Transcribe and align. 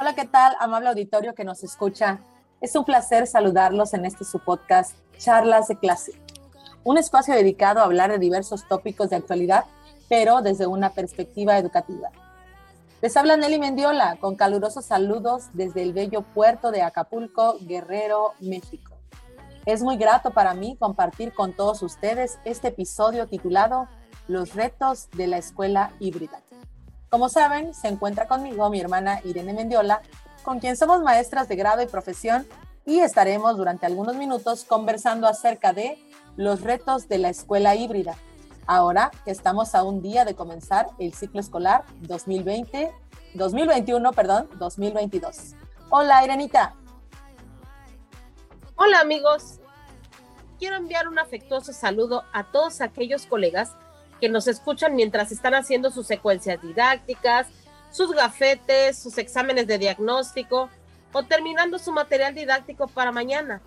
Hola, 0.00 0.14
¿qué 0.14 0.24
tal, 0.24 0.54
amable 0.60 0.88
auditorio 0.88 1.34
que 1.34 1.44
nos 1.44 1.64
escucha? 1.64 2.20
Es 2.60 2.76
un 2.76 2.84
placer 2.84 3.26
saludarlos 3.26 3.92
en 3.92 4.04
este 4.04 4.24
su 4.24 4.38
podcast, 4.38 4.96
Charlas 5.18 5.66
de 5.66 5.78
Clase, 5.78 6.12
un 6.84 6.98
espacio 6.98 7.34
dedicado 7.34 7.80
a 7.80 7.84
hablar 7.84 8.10
de 8.10 8.18
diversos 8.18 8.66
tópicos 8.68 9.10
de 9.10 9.16
actualidad, 9.16 9.64
pero 10.08 10.42
desde 10.42 10.66
una 10.66 10.90
perspectiva 10.90 11.58
educativa. 11.58 12.10
Les 13.00 13.16
habla 13.16 13.36
Nelly 13.36 13.58
Mendiola 13.58 14.16
con 14.20 14.36
calurosos 14.36 14.84
saludos 14.84 15.44
desde 15.54 15.82
el 15.82 15.92
bello 15.92 16.22
puerto 16.22 16.70
de 16.70 16.82
Acapulco, 16.82 17.56
Guerrero, 17.60 18.34
México. 18.40 18.96
Es 19.66 19.82
muy 19.82 19.96
grato 19.96 20.30
para 20.30 20.54
mí 20.54 20.76
compartir 20.78 21.32
con 21.32 21.52
todos 21.52 21.82
ustedes 21.82 22.38
este 22.44 22.68
episodio 22.68 23.26
titulado 23.26 23.88
Los 24.28 24.54
retos 24.54 25.08
de 25.10 25.28
la 25.28 25.38
escuela 25.38 25.92
híbrida. 26.00 26.42
Como 27.10 27.28
saben, 27.28 27.74
se 27.74 27.88
encuentra 27.88 28.26
conmigo 28.26 28.70
mi 28.70 28.80
hermana 28.80 29.20
Irene 29.24 29.52
Mendiola, 29.52 30.00
con 30.42 30.58
quien 30.58 30.76
somos 30.76 31.02
maestras 31.02 31.48
de 31.48 31.56
grado 31.56 31.82
y 31.82 31.86
profesión 31.86 32.46
y 32.84 33.00
estaremos 33.00 33.56
durante 33.56 33.86
algunos 33.86 34.16
minutos 34.16 34.64
conversando 34.64 35.26
acerca 35.26 35.72
de 35.72 35.98
los 36.36 36.62
retos 36.62 37.08
de 37.08 37.18
la 37.18 37.28
escuela 37.28 37.76
híbrida, 37.76 38.16
ahora 38.66 39.10
que 39.24 39.30
estamos 39.30 39.74
a 39.74 39.84
un 39.84 40.02
día 40.02 40.24
de 40.24 40.34
comenzar 40.34 40.88
el 40.98 41.14
ciclo 41.14 41.40
escolar 41.40 41.84
2020, 42.00 42.92
2021, 43.34 44.12
perdón, 44.12 44.48
2022. 44.58 45.54
Hola, 45.90 46.24
Irenita. 46.24 46.74
Hola, 48.76 49.00
amigos. 49.00 49.60
Quiero 50.58 50.76
enviar 50.76 51.08
un 51.08 51.18
afectuoso 51.18 51.72
saludo 51.72 52.24
a 52.32 52.44
todos 52.44 52.80
aquellos 52.80 53.26
colegas 53.26 53.72
que 54.20 54.28
nos 54.28 54.46
escuchan 54.46 54.94
mientras 54.94 55.32
están 55.32 55.54
haciendo 55.54 55.90
sus 55.90 56.06
secuencias 56.06 56.62
didácticas, 56.62 57.48
sus 57.90 58.12
gafetes, 58.12 58.98
sus 58.98 59.18
exámenes 59.18 59.66
de 59.66 59.78
diagnóstico 59.78 60.70
o 61.12 61.22
terminando 61.22 61.78
su 61.78 61.92
material 61.92 62.34
didáctico 62.34 62.88
para 62.88 63.12
mañana. 63.12 63.60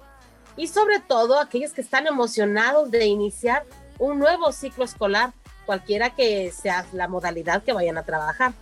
Y 0.58 0.68
sobre 0.68 1.00
todo 1.00 1.40
aquellos 1.40 1.74
que 1.74 1.82
están 1.82 2.08
emocionados 2.08 2.92
de 2.92 3.06
iniciar 3.06 3.66
un 4.00 4.20
nuevo 4.20 4.52
ciclo 4.52 4.86
escolar, 4.86 5.34
cualquiera 5.66 6.12
que 6.12 6.52
sea 6.52 6.86
la 6.94 7.08
modalidad 7.08 7.64
que 7.64 7.74
vayan 7.74 7.98
a 7.98 8.04
trabajar. 8.04 8.54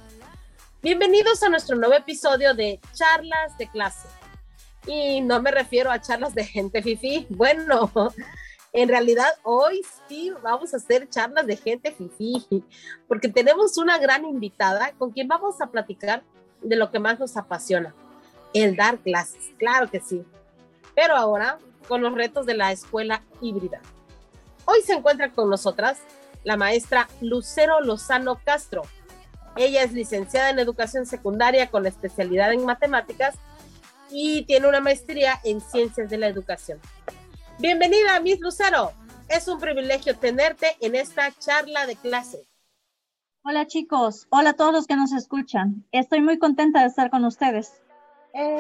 Bienvenidos 0.82 1.42
a 1.44 1.50
nuestro 1.50 1.76
nuevo 1.76 1.94
episodio 1.94 2.54
de 2.54 2.80
Charlas 2.94 3.58
de 3.58 3.68
Clase. 3.68 4.08
Y 4.86 5.22
no 5.22 5.42
me 5.42 5.52
refiero 5.52 5.92
a 5.92 6.02
charlas 6.02 6.36
de 6.36 6.44
gente 6.44 6.82
fifi. 6.82 7.26
Bueno, 7.30 7.92
en 8.74 8.90
realidad 8.90 9.30
hoy 9.44 9.82
sí 10.10 10.34
vamos 10.44 10.74
a 10.74 10.78
hacer 10.78 11.10
charlas 11.10 11.48
de 11.48 11.56
gente 11.56 11.92
fifi, 11.92 12.66
porque 13.08 13.30
tenemos 13.30 13.78
una 13.78 13.98
gran 13.98 14.26
invitada 14.26 14.92
con 14.98 15.12
quien 15.12 15.28
vamos 15.28 15.62
a 15.62 15.68
platicar 15.68 16.24
de 16.62 16.76
lo 16.76 16.92
que 16.92 17.00
más 17.00 17.20
nos 17.20 17.38
apasiona, 17.38 17.94
el 18.54 18.76
dar 18.76 19.00
clases, 19.00 19.52
claro 19.58 19.90
que 19.90 20.00
sí. 20.00 20.24
Pero 20.96 21.16
ahora 21.16 21.60
con 21.88 22.02
los 22.02 22.14
retos 22.14 22.46
de 22.46 22.56
la 22.56 22.72
escuela 22.72 23.24
híbrida. 23.42 23.82
Hoy 24.66 24.82
se 24.82 24.94
encuentra 24.94 25.32
con 25.32 25.50
nosotras 25.50 26.00
la 26.44 26.58
maestra 26.58 27.08
Lucero 27.22 27.82
Lozano 27.82 28.40
Castro. 28.44 28.84
Ella 29.56 29.84
es 29.84 29.94
licenciada 29.94 30.50
en 30.50 30.60
educación 30.60 31.06
secundaria 31.06 31.70
con 31.70 31.86
especialidad 31.86 32.54
en 32.54 32.66
matemáticas 32.66 33.36
y 34.10 34.44
tiene 34.44 34.68
una 34.68 34.80
maestría 34.80 35.40
en 35.44 35.62
ciencias 35.62 36.10
de 36.10 36.18
la 36.18 36.28
educación. 36.28 36.80
Bienvenida, 37.60 38.20
Miss 38.20 38.40
Lucero. 38.40 38.92
Es 39.30 39.48
un 39.48 39.60
privilegio 39.60 40.18
tenerte 40.18 40.76
en 40.80 40.96
esta 40.96 41.32
charla 41.38 41.86
de 41.86 41.96
clase. 41.96 42.46
Hola 43.44 43.68
chicos, 43.68 44.28
hola 44.30 44.52
a 44.52 44.54
todos 44.54 44.74
los 44.74 44.88
que 44.88 44.96
nos 44.96 45.12
escuchan. 45.12 45.86
Estoy 45.92 46.22
muy 46.22 46.40
contenta 46.40 46.82
de 46.82 46.88
estar 46.88 47.10
con 47.10 47.26
ustedes. 47.26 47.74
Eh, 48.36 48.58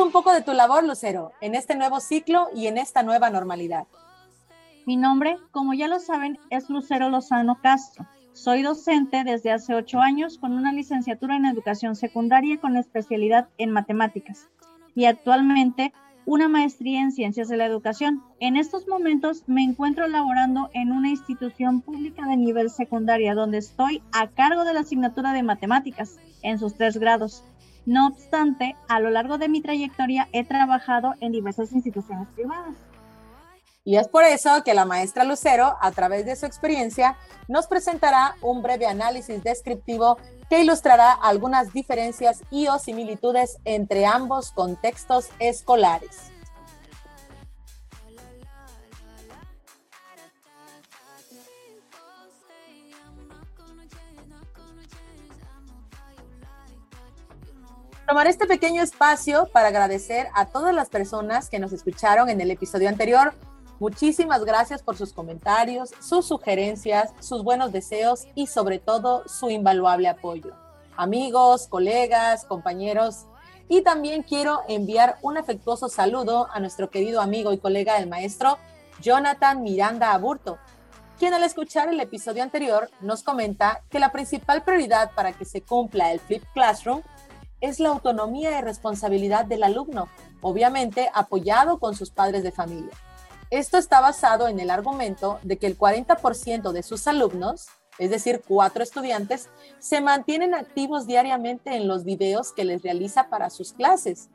un 0.00 0.12
poco 0.12 0.32
de 0.32 0.42
tu 0.42 0.52
labor, 0.54 0.84
Lucero, 0.84 1.32
en 1.40 1.54
este 1.54 1.74
nuevo 1.74 2.00
ciclo 2.00 2.48
y 2.54 2.66
en 2.66 2.78
esta 2.78 3.02
nueva 3.02 3.28
normalidad. 3.28 3.86
Mi 4.86 4.96
nombre, 4.96 5.36
como 5.50 5.74
ya 5.74 5.86
lo 5.88 5.98
saben, 6.00 6.38
es 6.48 6.70
Lucero 6.70 7.10
Lozano 7.10 7.60
Castro. 7.60 8.06
Soy 8.32 8.62
docente 8.62 9.24
desde 9.24 9.52
hace 9.52 9.74
ocho 9.74 10.00
años 10.00 10.38
con 10.38 10.52
una 10.52 10.72
licenciatura 10.72 11.36
en 11.36 11.44
educación 11.44 11.94
secundaria 11.94 12.58
con 12.58 12.76
especialidad 12.76 13.48
en 13.58 13.70
matemáticas 13.70 14.48
y 14.94 15.04
actualmente 15.04 15.92
una 16.28 16.46
maestría 16.46 17.00
en 17.00 17.10
ciencias 17.10 17.48
de 17.48 17.56
la 17.56 17.64
educación. 17.64 18.22
En 18.38 18.56
estos 18.56 18.86
momentos 18.86 19.44
me 19.46 19.64
encuentro 19.64 20.06
laborando 20.06 20.68
en 20.74 20.92
una 20.92 21.08
institución 21.08 21.80
pública 21.80 22.26
de 22.26 22.36
nivel 22.36 22.68
secundaria 22.68 23.34
donde 23.34 23.58
estoy 23.58 24.02
a 24.12 24.28
cargo 24.28 24.64
de 24.64 24.74
la 24.74 24.80
asignatura 24.80 25.32
de 25.32 25.42
matemáticas 25.42 26.18
en 26.42 26.58
sus 26.58 26.74
tres 26.74 26.98
grados 26.98 27.44
no 27.88 28.08
obstante, 28.08 28.76
a 28.86 29.00
lo 29.00 29.08
largo 29.08 29.38
de 29.38 29.48
mi 29.48 29.62
trayectoria 29.62 30.28
he 30.32 30.44
trabajado 30.44 31.14
en 31.20 31.32
diversas 31.32 31.72
instituciones 31.72 32.28
privadas. 32.34 32.74
Y 33.82 33.96
es 33.96 34.08
por 34.08 34.24
eso 34.24 34.62
que 34.62 34.74
la 34.74 34.84
maestra 34.84 35.24
Lucero, 35.24 35.74
a 35.80 35.90
través 35.92 36.26
de 36.26 36.36
su 36.36 36.44
experiencia, 36.44 37.16
nos 37.48 37.66
presentará 37.66 38.34
un 38.42 38.60
breve 38.60 38.84
análisis 38.84 39.42
descriptivo 39.42 40.18
que 40.48 40.60
ilustrará 40.60 41.12
algunas 41.12 41.72
diferencias 41.72 42.42
y 42.50 42.68
o 42.68 42.78
similitudes 42.78 43.58
entre 43.64 44.06
ambos 44.06 44.52
contextos 44.52 45.28
escolares. 45.38 46.32
tomar 58.08 58.26
este 58.26 58.46
pequeño 58.46 58.82
espacio 58.82 59.50
para 59.52 59.68
agradecer 59.68 60.28
a 60.34 60.46
todas 60.46 60.74
las 60.74 60.88
personas 60.88 61.50
que 61.50 61.58
nos 61.58 61.74
escucharon 61.74 62.30
en 62.30 62.40
el 62.40 62.50
episodio 62.50 62.88
anterior. 62.88 63.34
Muchísimas 63.80 64.44
gracias 64.44 64.82
por 64.82 64.96
sus 64.96 65.12
comentarios, 65.12 65.90
sus 66.00 66.26
sugerencias, 66.26 67.12
sus 67.20 67.44
buenos 67.44 67.70
deseos 67.70 68.26
y 68.34 68.48
sobre 68.48 68.80
todo 68.80 69.22
su 69.28 69.50
invaluable 69.50 70.08
apoyo. 70.08 70.52
Amigos, 70.96 71.68
colegas, 71.68 72.44
compañeros, 72.44 73.26
y 73.68 73.82
también 73.82 74.24
quiero 74.24 74.62
enviar 74.66 75.18
un 75.22 75.38
afectuoso 75.38 75.88
saludo 75.88 76.48
a 76.52 76.58
nuestro 76.58 76.90
querido 76.90 77.20
amigo 77.20 77.52
y 77.52 77.58
colega 77.58 77.98
el 77.98 78.08
maestro 78.08 78.58
Jonathan 79.00 79.62
Miranda 79.62 80.12
Aburto, 80.12 80.58
quien 81.16 81.34
al 81.34 81.44
escuchar 81.44 81.88
el 81.88 82.00
episodio 82.00 82.42
anterior 82.42 82.90
nos 83.00 83.22
comenta 83.22 83.82
que 83.90 84.00
la 84.00 84.10
principal 84.10 84.64
prioridad 84.64 85.12
para 85.14 85.32
que 85.32 85.44
se 85.44 85.62
cumpla 85.62 86.12
el 86.12 86.18
Flip 86.18 86.42
Classroom 86.52 87.02
es 87.60 87.78
la 87.78 87.90
autonomía 87.90 88.58
y 88.58 88.62
responsabilidad 88.62 89.44
del 89.44 89.62
alumno, 89.62 90.08
obviamente 90.40 91.10
apoyado 91.14 91.78
con 91.78 91.94
sus 91.94 92.10
padres 92.10 92.42
de 92.42 92.50
familia. 92.50 92.92
Esto 93.50 93.78
está 93.78 94.00
basado 94.00 94.46
en 94.46 94.60
el 94.60 94.68
argumento 94.68 95.38
de 95.42 95.56
que 95.56 95.66
el 95.66 95.78
40% 95.78 96.70
de 96.72 96.82
sus 96.82 97.06
alumnos, 97.06 97.68
es 97.98 98.10
decir, 98.10 98.42
cuatro 98.46 98.82
estudiantes, 98.82 99.48
se 99.78 100.02
mantienen 100.02 100.54
activos 100.54 101.06
diariamente 101.06 101.74
en 101.74 101.88
los 101.88 102.04
videos 102.04 102.52
que 102.52 102.66
les 102.66 102.82
realiza 102.82 103.30
para 103.30 103.48
sus 103.48 103.72
clases. 103.72 104.28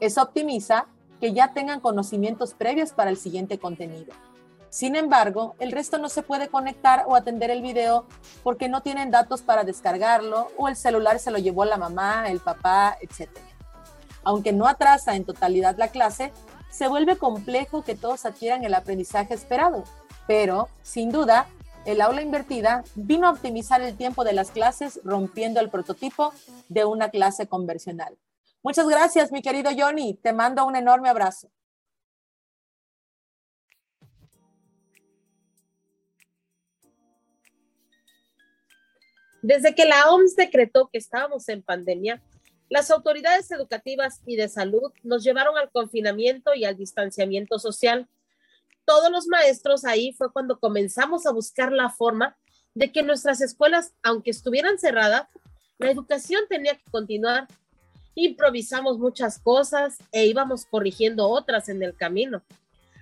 Eso 0.00 0.20
optimiza 0.20 0.86
que 1.20 1.32
ya 1.32 1.52
tengan 1.52 1.78
conocimientos 1.78 2.54
previos 2.54 2.92
para 2.92 3.10
el 3.10 3.16
siguiente 3.16 3.58
contenido. 3.60 4.12
Sin 4.68 4.96
embargo, 4.96 5.54
el 5.60 5.70
resto 5.70 5.98
no 5.98 6.08
se 6.08 6.22
puede 6.22 6.48
conectar 6.48 7.04
o 7.06 7.14
atender 7.14 7.50
el 7.50 7.62
video 7.62 8.04
porque 8.42 8.68
no 8.68 8.82
tienen 8.82 9.12
datos 9.12 9.42
para 9.42 9.62
descargarlo 9.62 10.48
o 10.58 10.66
el 10.66 10.74
celular 10.74 11.20
se 11.20 11.30
lo 11.30 11.38
llevó 11.38 11.64
la 11.64 11.78
mamá, 11.78 12.28
el 12.28 12.40
papá, 12.40 12.98
etc. 13.00 13.30
Aunque 14.24 14.52
no 14.52 14.66
atrasa 14.66 15.14
en 15.14 15.24
totalidad 15.24 15.76
la 15.78 15.88
clase, 15.88 16.32
se 16.76 16.88
vuelve 16.88 17.16
complejo 17.16 17.82
que 17.82 17.94
todos 17.94 18.26
adquieran 18.26 18.62
el 18.62 18.74
aprendizaje 18.74 19.32
esperado. 19.32 19.84
Pero, 20.26 20.68
sin 20.82 21.10
duda, 21.10 21.48
el 21.86 22.02
aula 22.02 22.20
invertida 22.20 22.84
vino 22.94 23.26
a 23.26 23.30
optimizar 23.30 23.80
el 23.80 23.96
tiempo 23.96 24.24
de 24.24 24.34
las 24.34 24.50
clases 24.50 25.00
rompiendo 25.02 25.58
el 25.60 25.70
prototipo 25.70 26.34
de 26.68 26.84
una 26.84 27.08
clase 27.08 27.46
conversional. 27.46 28.18
Muchas 28.62 28.86
gracias, 28.86 29.32
mi 29.32 29.40
querido 29.40 29.70
Johnny. 29.74 30.18
Te 30.22 30.34
mando 30.34 30.66
un 30.66 30.76
enorme 30.76 31.08
abrazo. 31.08 31.48
Desde 39.40 39.74
que 39.74 39.86
la 39.86 40.10
OMS 40.10 40.36
decretó 40.36 40.88
que 40.88 40.98
estábamos 40.98 41.48
en 41.48 41.62
pandemia, 41.62 42.20
las 42.68 42.90
autoridades 42.90 43.50
educativas 43.50 44.20
y 44.26 44.36
de 44.36 44.48
salud 44.48 44.92
nos 45.02 45.22
llevaron 45.22 45.56
al 45.56 45.70
confinamiento 45.70 46.54
y 46.54 46.64
al 46.64 46.76
distanciamiento 46.76 47.58
social. 47.58 48.08
todos 48.84 49.10
los 49.10 49.26
maestros 49.26 49.84
ahí 49.84 50.12
fue 50.12 50.32
cuando 50.32 50.60
comenzamos 50.60 51.26
a 51.26 51.32
buscar 51.32 51.72
la 51.72 51.90
forma 51.90 52.36
de 52.72 52.92
que 52.92 53.02
nuestras 53.02 53.40
escuelas, 53.40 53.92
aunque 54.02 54.30
estuvieran 54.30 54.78
cerradas, 54.78 55.26
la 55.78 55.90
educación 55.90 56.42
tenía 56.48 56.76
que 56.76 56.88
continuar. 56.90 57.48
Improvisamos 58.14 58.98
muchas 58.98 59.40
cosas 59.40 59.98
e 60.12 60.26
íbamos 60.26 60.66
corrigiendo 60.66 61.28
otras 61.28 61.68
en 61.68 61.82
el 61.82 61.96
camino, 61.96 62.42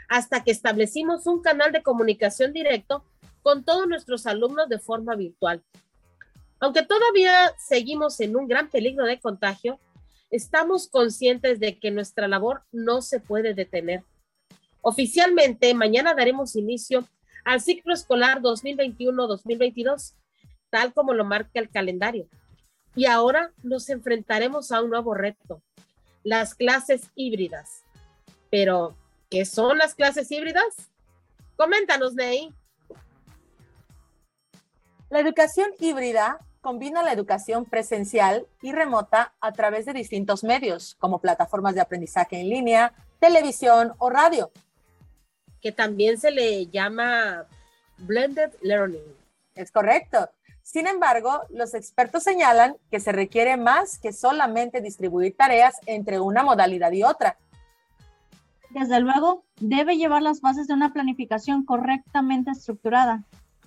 hasta 0.09 0.43
que 0.43 0.53
establecimos 0.53 1.27
un 1.27 1.43
canal 1.43 1.71
de 1.71 1.83
comunicación 1.83 2.55
directo 2.55 3.05
con 3.43 3.63
todos 3.63 3.87
nuestros 3.87 4.27
alumnos 4.27 4.69
de 4.69 4.79
forma 4.79 5.15
virtual. 5.17 5.63
Aunque 6.65 6.83
todavía 6.83 7.55
seguimos 7.59 8.19
en 8.21 8.37
un 8.37 8.49
gran 8.49 8.71
peligro 8.71 9.05
de 9.05 9.21
contagio, 9.21 9.79
estamos 10.31 10.89
conscientes 10.89 11.61
de 11.61 11.79
que 11.79 11.91
nuestra 11.91 12.27
labor 12.27 12.63
no 12.73 13.03
se 13.03 13.21
puede 13.21 13.53
detener. 13.53 14.03
Oficialmente, 14.81 15.75
mañana 15.75 16.15
daremos 16.15 16.57
inicio 16.57 17.07
al 17.45 17.61
ciclo 17.61 17.93
escolar 17.93 18.41
2021-2022, 18.41 20.15
tal 20.71 20.95
como 20.95 21.13
lo 21.13 21.27
marca 21.27 21.61
el 21.61 21.69
calendario. 21.69 22.31
Y 22.97 23.05
ahora 23.05 23.53
nos 23.63 23.91
enfrentaremos 23.91 24.73
a 24.73 24.81
un 24.81 24.89
nuevo 24.89 25.13
reto, 25.13 25.61
las 26.23 26.55
clases 26.55 27.11
híbridas. 27.15 27.83
Pero, 28.51 28.97
¿qué 29.29 29.45
son 29.45 29.77
las 29.77 29.95
clases 29.95 30.31
híbridas? 30.31 30.91
Coméntanos, 31.57 32.15
Ney. 32.15 32.55
La 35.11 35.21
educación 35.21 35.71
híbrida 35.79 36.39
combina 36.65 37.03
la 37.03 37.13
educación 37.13 37.67
presencial 37.67 38.47
y 38.63 38.73
remota 38.73 39.35
a 39.43 39.53
través 39.53 39.85
de 39.85 39.93
distintos 39.93 40.43
medios, 40.43 40.95
como 40.99 41.21
plataformas 41.21 41.75
de 41.75 41.83
aprendizaje 41.83 42.41
en 42.41 42.49
línea, 42.49 42.95
televisión 43.21 43.93
o 43.99 44.09
radio. 44.09 44.51
Que 45.61 45.73
también 45.73 46.19
se 46.19 46.31
le 46.31 46.67
llama 46.69 47.45
blended 47.99 48.51
learning. 48.63 49.05
Es 49.55 49.71
correcto. 49.71 50.31
Sin 50.63 50.87
embargo, 50.87 51.43
los 51.51 51.75
expertos 51.75 52.23
señalan 52.23 52.79
que 52.91 52.99
se 52.99 53.13
requiere 53.13 53.59
más 53.59 53.99
que 53.99 54.15
solamente 54.15 54.81
distribuir 54.81 55.37
tareas 55.37 55.77
entre 55.85 56.19
una 56.19 56.43
modalidad 56.43 56.93
y 56.93 57.05
otra. 57.05 57.37
Desde 58.71 59.01
luego, 59.01 59.45
debe 59.61 59.99
llevar 59.99 60.23
las 60.23 60.41
bases 60.41 60.67
de 60.67 60.73
una 60.73 60.95
planificación 60.95 61.67
correctamente 61.67 62.53
estructurada. 62.53 63.23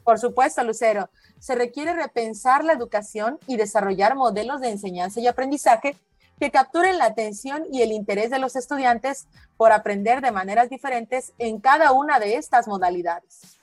Por 0.08 0.20
supuesto, 0.20 0.64
Lucero, 0.64 1.10
se 1.38 1.54
requiere 1.54 1.92
repensar 1.92 2.64
la 2.64 2.72
educación 2.72 3.40
y 3.46 3.58
desarrollar 3.58 4.16
modelos 4.16 4.62
de 4.62 4.70
enseñanza 4.70 5.20
y 5.20 5.28
aprendizaje 5.28 5.98
que 6.40 6.50
capturen 6.50 6.98
la 6.98 7.08
atención 7.08 7.66
y 7.74 7.82
el 7.82 7.92
interés 7.92 8.30
de 8.30 8.40
los 8.40 8.56
estudiantes 8.56 9.28
por 9.58 9.74
aprender 9.74 10.22
de 10.22 10.32
maneras 10.32 10.70
diferentes 10.70 11.34
en 11.40 11.60
cada 11.60 11.92
una 11.92 12.22
de 12.22 12.36
estas 12.36 12.70
modalidades. 12.70 13.58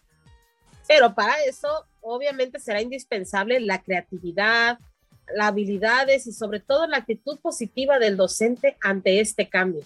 Pero 0.87 1.15
para 1.15 1.33
eso, 1.49 1.87
obviamente, 2.03 2.61
será 2.61 2.83
indispensable 2.83 3.59
la 3.61 3.81
creatividad, 3.83 4.79
las 5.35 5.49
habilidades 5.49 6.27
y 6.27 6.33
sobre 6.33 6.61
todo 6.61 6.87
la 6.87 6.99
actitud 6.99 7.39
positiva 7.41 7.99
del 7.99 8.19
docente 8.19 8.77
ante 8.83 9.21
este 9.21 9.49
cambio. 9.49 9.83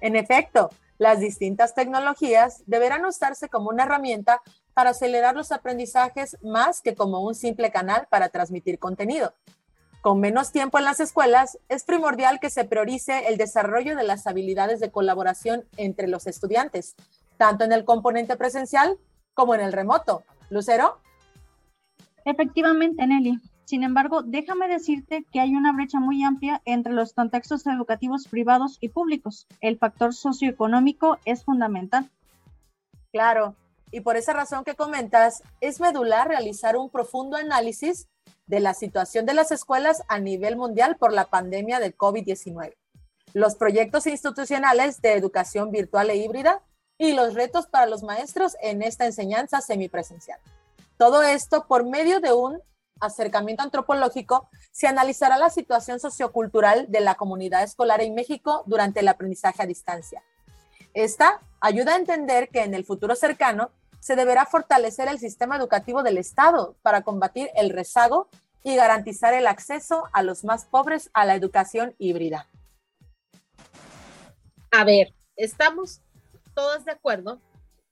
En 0.00 0.16
efecto, 0.16 0.70
las 0.98 1.20
distintas 1.20 1.74
tecnologías 1.74 2.62
deberán 2.66 3.04
usarse 3.04 3.48
como 3.48 3.70
una 3.70 3.84
herramienta 3.84 4.42
para 4.74 4.90
acelerar 4.90 5.34
los 5.34 5.52
aprendizajes 5.52 6.36
más 6.42 6.82
que 6.82 6.94
como 6.94 7.20
un 7.20 7.34
simple 7.34 7.70
canal 7.70 8.06
para 8.10 8.28
transmitir 8.28 8.78
contenido. 8.78 9.32
Con 10.00 10.20
menos 10.20 10.52
tiempo 10.52 10.78
en 10.78 10.84
las 10.84 11.00
escuelas, 11.00 11.58
es 11.68 11.84
primordial 11.84 12.38
que 12.38 12.50
se 12.50 12.64
priorice 12.64 13.28
el 13.28 13.36
desarrollo 13.36 13.96
de 13.96 14.04
las 14.04 14.26
habilidades 14.26 14.78
de 14.78 14.90
colaboración 14.90 15.64
entre 15.76 16.06
los 16.06 16.26
estudiantes, 16.26 16.94
tanto 17.36 17.64
en 17.64 17.72
el 17.72 17.84
componente 17.84 18.36
presencial 18.36 18.98
como 19.34 19.54
en 19.54 19.60
el 19.60 19.72
remoto. 19.72 20.22
Lucero. 20.50 20.98
Efectivamente, 22.24 23.06
Nelly. 23.06 23.40
Sin 23.68 23.82
embargo, 23.82 24.22
déjame 24.22 24.66
decirte 24.66 25.26
que 25.30 25.40
hay 25.40 25.54
una 25.54 25.74
brecha 25.74 26.00
muy 26.00 26.22
amplia 26.22 26.62
entre 26.64 26.94
los 26.94 27.12
contextos 27.12 27.66
educativos 27.66 28.26
privados 28.26 28.78
y 28.80 28.88
públicos. 28.88 29.46
El 29.60 29.76
factor 29.76 30.14
socioeconómico 30.14 31.18
es 31.26 31.44
fundamental. 31.44 32.08
Claro, 33.12 33.56
y 33.90 34.00
por 34.00 34.16
esa 34.16 34.32
razón 34.32 34.64
que 34.64 34.74
comentas, 34.74 35.42
es 35.60 35.80
medular 35.80 36.28
realizar 36.28 36.78
un 36.78 36.88
profundo 36.88 37.36
análisis 37.36 38.08
de 38.46 38.60
la 38.60 38.72
situación 38.72 39.26
de 39.26 39.34
las 39.34 39.52
escuelas 39.52 40.02
a 40.08 40.18
nivel 40.18 40.56
mundial 40.56 40.96
por 40.96 41.12
la 41.12 41.26
pandemia 41.26 41.78
del 41.78 41.94
COVID-19, 41.94 42.74
los 43.34 43.54
proyectos 43.54 44.06
institucionales 44.06 45.02
de 45.02 45.12
educación 45.12 45.70
virtual 45.70 46.08
e 46.08 46.16
híbrida 46.16 46.62
y 46.96 47.12
los 47.12 47.34
retos 47.34 47.66
para 47.66 47.84
los 47.84 48.02
maestros 48.02 48.56
en 48.62 48.80
esta 48.80 49.04
enseñanza 49.04 49.60
semipresencial. 49.60 50.40
Todo 50.96 51.22
esto 51.22 51.66
por 51.68 51.84
medio 51.84 52.20
de 52.20 52.32
un 52.32 52.62
acercamiento 53.00 53.62
antropológico 53.62 54.48
se 54.70 54.86
analizará 54.86 55.38
la 55.38 55.50
situación 55.50 56.00
sociocultural 56.00 56.90
de 56.90 57.00
la 57.00 57.14
comunidad 57.14 57.62
escolar 57.62 58.00
en 58.00 58.14
México 58.14 58.62
durante 58.66 59.00
el 59.00 59.08
aprendizaje 59.08 59.62
a 59.62 59.66
distancia. 59.66 60.22
Esta 60.94 61.40
ayuda 61.60 61.94
a 61.94 61.98
entender 61.98 62.48
que 62.48 62.62
en 62.62 62.74
el 62.74 62.84
futuro 62.84 63.14
cercano 63.14 63.70
se 64.00 64.16
deberá 64.16 64.46
fortalecer 64.46 65.08
el 65.08 65.18
sistema 65.18 65.56
educativo 65.56 66.02
del 66.02 66.18
Estado 66.18 66.76
para 66.82 67.02
combatir 67.02 67.50
el 67.54 67.70
rezago 67.70 68.28
y 68.62 68.76
garantizar 68.76 69.34
el 69.34 69.46
acceso 69.46 70.04
a 70.12 70.22
los 70.22 70.44
más 70.44 70.64
pobres 70.64 71.10
a 71.12 71.24
la 71.24 71.34
educación 71.34 71.94
híbrida. 71.98 72.46
A 74.70 74.84
ver, 74.84 75.14
estamos 75.36 76.00
todos 76.54 76.84
de 76.84 76.92
acuerdo 76.92 77.40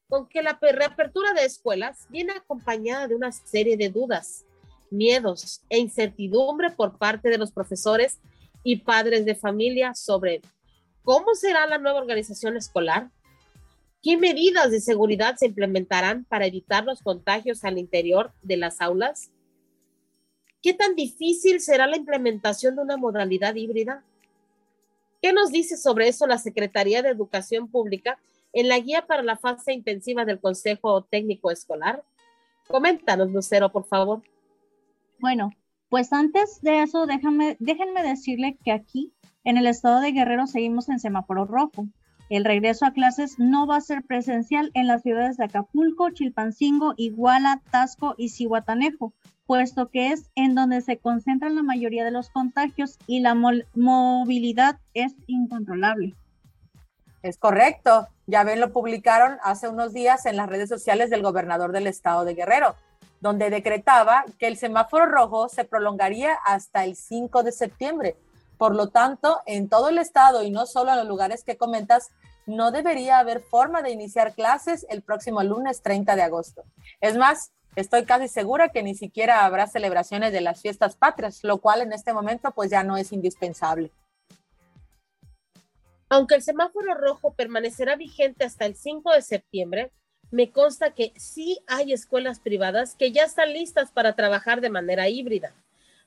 con 0.09 0.29
que 0.29 0.43
la 0.43 0.59
reapertura 0.61 1.33
de 1.33 1.45
escuelas 1.45 2.07
viene 2.11 2.33
acompañada 2.33 3.09
de 3.09 3.15
una 3.15 3.33
serie 3.33 3.77
de 3.77 3.89
dudas, 3.89 4.45
miedos 4.91 5.63
e 5.69 5.79
incertidumbre 5.79 6.71
por 6.71 6.99
parte 6.99 7.29
de 7.29 7.39
los 7.39 7.53
profesores 7.53 8.21
y 8.65 8.77
padres 8.77 9.25
de 9.25 9.35
familia 9.35 9.95
sobre 9.95 10.43
cómo 11.03 11.35
será 11.35 11.67
la 11.67 11.79
nueva 11.79 12.01
organización 12.01 12.57
escolar, 12.57 13.11
¿Qué 14.07 14.17
medidas 14.17 14.71
de 14.71 14.81
seguridad 14.81 15.35
se 15.35 15.47
implementarán 15.47 16.27
para 16.27 16.47
evitar 16.47 16.85
los 16.85 17.03
contagios 17.03 17.65
al 17.65 17.77
interior 17.77 18.33
de 18.41 18.57
las 18.57 18.81
aulas? 18.81 19.33
¿Qué 20.63 20.75
tan 20.75 20.95
difícil 20.95 21.61
será 21.61 21.89
la 21.89 21.97
implementación 21.97 22.77
de 22.77 22.83
una 22.83 22.97
modalidad 22.97 23.57
híbrida? 23.57 24.05
¿Qué 25.21 25.33
nos 25.33 25.51
dice 25.51 25.77
sobre 25.77 26.07
eso 26.07 26.29
la 26.29 26.39
Secretaría 26.39 27.03
de 27.03 27.09
Educación 27.09 27.69
Pública 27.69 28.17
en 28.53 28.69
la 28.69 28.79
guía 28.79 29.09
para 29.09 29.25
la 29.25 29.37
fase 29.37 29.73
intensiva 29.73 30.25
del 30.25 30.39
Consejo 30.39 31.03
Técnico 31.03 31.51
Escolar? 31.51 32.05
Coméntanos, 32.69 33.33
Lucero, 33.33 33.73
por 33.73 33.87
favor. 33.89 34.23
Bueno, 35.19 35.51
pues 35.89 36.13
antes 36.13 36.61
de 36.63 36.83
eso, 36.83 37.07
déjame, 37.07 37.57
déjenme 37.61 38.03
decirle 38.03 38.59
que 38.65 38.73
aquí, 38.73 39.13
en 39.45 39.57
el 39.57 39.67
estado 39.67 40.01
de 40.01 40.13
Guerrero, 40.13 40.47
seguimos 40.47 40.89
en 40.89 40.99
semáforo 40.99 41.45
rojo. 41.45 41.87
El 42.29 42.45
regreso 42.45 42.85
a 42.85 42.93
clases 42.93 43.39
no 43.39 43.67
va 43.67 43.77
a 43.77 43.81
ser 43.81 44.03
presencial 44.03 44.73
en 44.75 44.89
las 44.89 45.03
ciudades 45.03 45.37
de 45.37 45.45
Acapulco, 45.45 46.11
Chilpancingo, 46.11 46.95
Iguala, 46.97 47.63
Tasco 47.71 48.15
y 48.19 48.31
Cihuatanejo, 48.31 49.15
puesto 49.47 49.91
que 49.91 50.09
es 50.09 50.29
en 50.35 50.57
donde 50.57 50.81
se 50.81 50.99
concentran 50.99 51.55
la 51.55 51.63
mayoría 51.63 52.05
de 52.05 52.11
los 52.11 52.31
contagios 52.31 52.99
y 53.07 53.21
la 53.21 53.35
movilidad 53.75 54.81
es 54.93 55.15
incontrolable. 55.29 56.17
Es 57.23 57.39
correcto. 57.39 58.09
Ya 58.27 58.43
ven, 58.43 58.61
lo 58.61 58.73
publicaron 58.73 59.39
hace 59.43 59.69
unos 59.69 59.93
días 59.93 60.27
en 60.27 60.37
las 60.37 60.49
redes 60.49 60.69
sociales 60.69 61.11
del 61.11 61.23
gobernador 61.23 61.71
del 61.71 61.87
estado 61.87 62.25
de 62.25 62.35
Guerrero, 62.35 62.75
donde 63.21 63.51
decretaba 63.51 64.25
que 64.39 64.47
el 64.47 64.57
semáforo 64.57 65.07
rojo 65.07 65.49
se 65.49 65.65
prolongaría 65.65 66.35
hasta 66.45 66.85
el 66.85 66.97
5 66.97 67.43
de 67.43 67.53
septiembre 67.53 68.17
por 68.59 68.75
lo 68.75 68.89
tanto, 68.89 69.43
en 69.47 69.69
todo 69.69 69.91
el 69.91 69.99
estado 69.99 70.43
y 70.43 70.51
no 70.51 70.67
solo 70.67 70.93
en 70.93 70.99
los 70.99 71.07
lugares 71.07 71.45
que 71.45 71.57
comentas, 71.57 72.11
no 72.47 72.71
debería 72.71 73.19
haber 73.19 73.41
forma 73.41 73.83
de 73.83 73.91
iniciar 73.91 74.35
clases 74.35 74.87
el 74.89 75.03
próximo 75.03 75.43
lunes 75.43 75.83
30 75.83 76.17
de 76.17 76.23
agosto. 76.23 76.65
Es 77.01 77.17
más, 77.17 77.53
estoy 77.75 78.05
casi 78.05 78.29
segura 78.29 78.71
que 78.71 78.83
ni 78.83 78.95
siquiera 78.95 79.45
habrá 79.45 79.67
celebraciones 79.67 80.33
de 80.33 80.41
las 80.41 80.63
fiestas 80.63 80.97
patrias, 80.97 81.43
lo 81.43 81.59
cual 81.59 81.83
en 81.83 81.93
este 81.93 82.13
momento 82.13 82.51
pues 82.53 82.71
ya 82.71 82.83
no 82.83 82.97
es 82.97 83.13
indispensable. 83.13 83.91
Aunque 86.09 86.37
el 86.37 86.43
semáforo 86.43 86.95
rojo 86.95 87.35
permanecerá 87.35 87.97
vigente 87.97 88.45
hasta 88.45 88.65
el 88.65 88.77
5 88.77 89.13
de 89.13 89.23
septiembre, 89.23 89.93
me 90.31 90.51
consta 90.51 90.91
que 90.91 91.13
sí 91.17 91.61
hay 91.67 91.93
escuelas 91.93 92.41
privadas 92.41 92.95
que 92.95 93.13
ya 93.13 93.25
están 93.25 93.53
listas 93.53 93.91
para 93.91 94.15
trabajar 94.15 94.61
de 94.61 94.71
manera 94.71 95.09
híbrida 95.09 95.55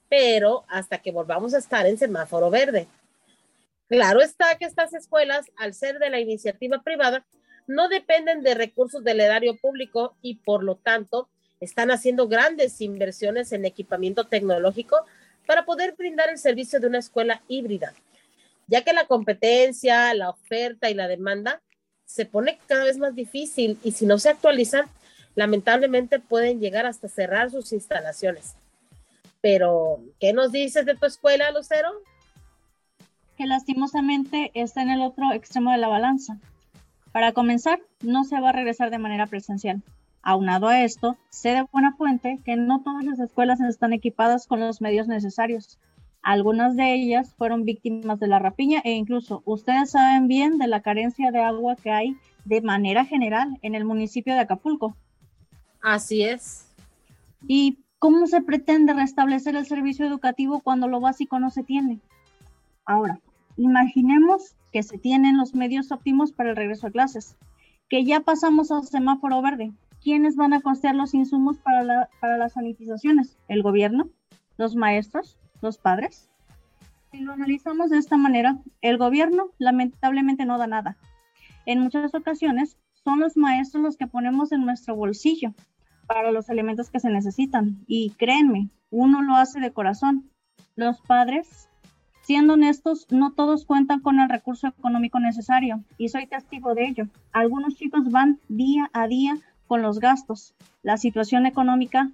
pero 0.09 0.65
hasta 0.67 0.97
que 0.97 1.11
volvamos 1.11 1.53
a 1.53 1.59
estar 1.59 1.85
en 1.85 1.97
semáforo 1.97 2.49
verde. 2.49 2.87
Claro 3.87 4.21
está 4.21 4.57
que 4.57 4.65
estas 4.65 4.93
escuelas, 4.93 5.45
al 5.55 5.73
ser 5.73 5.99
de 5.99 6.09
la 6.09 6.19
iniciativa 6.19 6.81
privada, 6.81 7.25
no 7.67 7.87
dependen 7.87 8.41
de 8.41 8.55
recursos 8.55 9.03
del 9.03 9.19
erario 9.19 9.55
público 9.55 10.15
y 10.21 10.35
por 10.35 10.63
lo 10.63 10.75
tanto 10.75 11.29
están 11.59 11.91
haciendo 11.91 12.27
grandes 12.27 12.81
inversiones 12.81 13.51
en 13.51 13.65
equipamiento 13.65 14.25
tecnológico 14.25 14.97
para 15.45 15.65
poder 15.65 15.95
brindar 15.95 16.29
el 16.29 16.37
servicio 16.37 16.79
de 16.79 16.87
una 16.87 16.99
escuela 16.99 17.41
híbrida, 17.47 17.93
ya 18.67 18.83
que 18.83 18.93
la 18.93 19.05
competencia, 19.05 20.13
la 20.13 20.29
oferta 20.29 20.89
y 20.89 20.93
la 20.93 21.07
demanda 21.07 21.61
se 22.09 22.25
pone 22.25 22.57
cada 22.65 22.85
vez 22.85 22.97
más 22.97 23.13
difícil 23.13 23.77
y 23.83 23.91
si 23.91 24.07
no 24.07 24.17
se 24.17 24.29
actualizan, 24.29 24.87
lamentablemente 25.35 26.19
pueden 26.19 26.59
llegar 26.59 26.87
hasta 26.87 27.07
cerrar 27.07 27.51
sus 27.51 27.71
instalaciones. 27.71 28.55
Pero, 29.41 29.99
¿qué 30.19 30.33
nos 30.33 30.51
dices 30.51 30.87
de 30.87 30.95
tu 30.95 31.05
escuela, 31.05 31.51
Lucero? 31.51 31.91
Que 33.37 33.45
lastimosamente 33.45 34.49
está 34.55 34.81
en 34.81 34.89
el 34.89 35.01
otro 35.01 35.31
extremo 35.33 35.71
de 35.71 35.77
la 35.77 35.87
balanza. 35.87 36.39
Para 37.11 37.31
comenzar, 37.31 37.79
no 38.01 38.23
se 38.23 38.41
va 38.41 38.49
a 38.49 38.53
regresar 38.53 38.89
de 38.89 38.97
manera 38.97 39.27
presencial. 39.27 39.83
Aunado 40.23 40.67
a 40.67 40.81
esto, 40.83 41.15
sé 41.29 41.49
de 41.49 41.67
buena 41.71 41.95
fuente 41.95 42.39
que 42.43 42.55
no 42.55 42.81
todas 42.81 43.05
las 43.05 43.19
escuelas 43.19 43.61
están 43.61 43.93
equipadas 43.93 44.47
con 44.47 44.59
los 44.59 44.81
medios 44.81 45.07
necesarios. 45.07 45.77
Algunas 46.21 46.75
de 46.75 46.93
ellas 46.93 47.33
fueron 47.35 47.63
víctimas 47.63 48.19
de 48.19 48.27
la 48.27 48.39
rapiña 48.39 48.81
e 48.83 48.91
incluso 48.91 49.41
ustedes 49.45 49.91
saben 49.91 50.27
bien 50.27 50.57
de 50.57 50.67
la 50.67 50.81
carencia 50.81 51.31
de 51.31 51.39
agua 51.39 51.75
que 51.75 51.91
hay 51.91 52.17
de 52.45 52.61
manera 52.61 53.05
general 53.05 53.57
en 53.61 53.75
el 53.75 53.85
municipio 53.85 54.33
de 54.33 54.41
Acapulco. 54.41 54.95
Así 55.81 56.23
es. 56.23 56.67
¿Y 57.47 57.79
cómo 57.99 58.27
se 58.27 58.41
pretende 58.41 58.93
restablecer 58.93 59.55
el 59.55 59.65
servicio 59.65 60.05
educativo 60.05 60.59
cuando 60.59 60.87
lo 60.87 60.99
básico 60.99 61.39
no 61.39 61.49
se 61.49 61.63
tiene? 61.63 61.99
Ahora, 62.85 63.19
imaginemos 63.55 64.55
que 64.71 64.83
se 64.83 64.97
tienen 64.97 65.37
los 65.37 65.55
medios 65.55 65.91
óptimos 65.91 66.31
para 66.31 66.51
el 66.51 66.55
regreso 66.55 66.87
a 66.87 66.91
clases, 66.91 67.37
que 67.87 68.03
ya 68.03 68.19
pasamos 68.19 68.71
al 68.71 68.85
semáforo 68.85 69.41
verde. 69.41 69.71
¿Quiénes 70.01 70.35
van 70.35 70.53
a 70.53 70.61
costear 70.61 70.95
los 70.95 71.13
insumos 71.13 71.57
para, 71.57 72.09
para 72.21 72.37
las 72.37 72.53
sanitizaciones? 72.53 73.37
¿El 73.47 73.63
gobierno? 73.63 74.09
¿Los 74.57 74.75
maestros? 74.75 75.38
¿Los 75.61 75.77
padres? 75.77 76.29
Si 77.11 77.19
lo 77.19 77.33
analizamos 77.33 77.89
de 77.89 77.97
esta 77.97 78.17
manera, 78.17 78.57
el 78.81 78.97
gobierno 78.97 79.51
lamentablemente 79.57 80.45
no 80.45 80.57
da 80.57 80.67
nada. 80.67 80.97
En 81.65 81.79
muchas 81.79 82.13
ocasiones 82.13 82.77
son 83.03 83.19
los 83.19 83.35
maestros 83.35 83.83
los 83.83 83.97
que 83.97 84.07
ponemos 84.07 84.51
en 84.51 84.65
nuestro 84.65 84.95
bolsillo 84.95 85.53
para 86.07 86.31
los 86.31 86.49
elementos 86.49 86.89
que 86.89 86.99
se 86.99 87.09
necesitan. 87.09 87.83
Y 87.87 88.11
créanme, 88.11 88.69
uno 88.89 89.21
lo 89.21 89.35
hace 89.35 89.59
de 89.59 89.71
corazón. 89.71 90.29
Los 90.75 91.01
padres, 91.01 91.69
siendo 92.21 92.53
honestos, 92.53 93.07
no 93.09 93.33
todos 93.33 93.65
cuentan 93.65 93.99
con 93.99 94.19
el 94.19 94.29
recurso 94.29 94.67
económico 94.67 95.19
necesario 95.19 95.83
y 95.97 96.09
soy 96.09 96.27
testigo 96.27 96.73
de 96.73 96.87
ello. 96.87 97.07
Algunos 97.31 97.75
chicos 97.75 98.09
van 98.11 98.39
día 98.47 98.89
a 98.93 99.07
día 99.07 99.35
con 99.67 99.81
los 99.81 99.99
gastos. 99.99 100.55
La 100.83 100.97
situación 100.97 101.45
económica, 101.45 102.11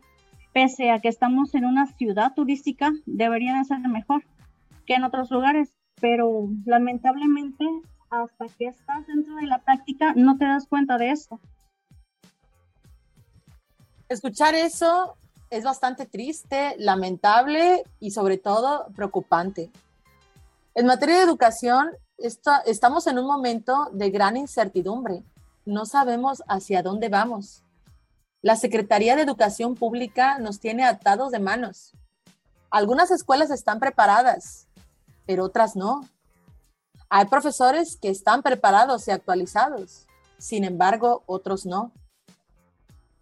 pese 0.56 0.90
a 0.90 1.02
que 1.02 1.10
estamos 1.10 1.54
en 1.54 1.66
una 1.66 1.86
ciudad 1.86 2.34
turística, 2.34 2.94
debería 3.06 3.58
de 3.58 3.66
ser 3.66 3.80
mejor 3.80 4.24
que 4.86 4.94
en 4.94 5.04
otros 5.04 5.30
lugares, 5.30 5.76
pero 6.00 6.48
lamentablemente 6.66 7.66
hasta 8.10 8.48
que 8.58 8.68
estás 8.68 9.06
dentro 9.06 9.36
de 9.36 9.48
la 9.48 9.60
práctica 9.60 10.14
no 10.16 10.38
te 10.38 10.46
das 10.46 10.66
cuenta 10.66 10.98
de 10.98 11.12
esto. 11.12 11.42
Escuchar 14.08 14.56
eso 14.56 15.18
es 15.50 15.66
bastante 15.66 16.06
triste, 16.06 16.76
lamentable 16.78 17.84
y 18.00 18.12
sobre 18.12 18.38
todo 18.38 18.88
preocupante. 18.96 19.70
En 20.74 20.86
materia 20.86 21.18
de 21.18 21.24
educación, 21.24 21.90
estamos 22.18 23.08
en 23.08 23.20
un 23.20 23.26
momento 23.26 23.90
de 23.92 24.10
gran 24.10 24.38
incertidumbre. 24.38 25.22
No 25.66 25.86
sabemos 25.86 26.42
hacia 26.48 26.82
dónde 26.82 27.10
vamos. 27.10 27.65
La 28.46 28.56
Secretaría 28.56 29.16
de 29.16 29.24
Educación 29.24 29.74
Pública 29.74 30.38
nos 30.38 30.60
tiene 30.60 30.86
atados 30.86 31.32
de 31.32 31.40
manos. 31.40 31.94
Algunas 32.70 33.10
escuelas 33.10 33.50
están 33.50 33.80
preparadas, 33.80 34.68
pero 35.26 35.46
otras 35.46 35.76
no. 35.76 36.08
Hay 37.10 37.26
profesores 37.26 37.98
que 38.00 38.10
están 38.10 38.44
preparados 38.44 39.08
y 39.08 39.12
actualizados, 39.12 40.06
sin 40.38 40.64
embargo, 40.64 41.24
otros 41.26 41.66
no. 41.66 41.92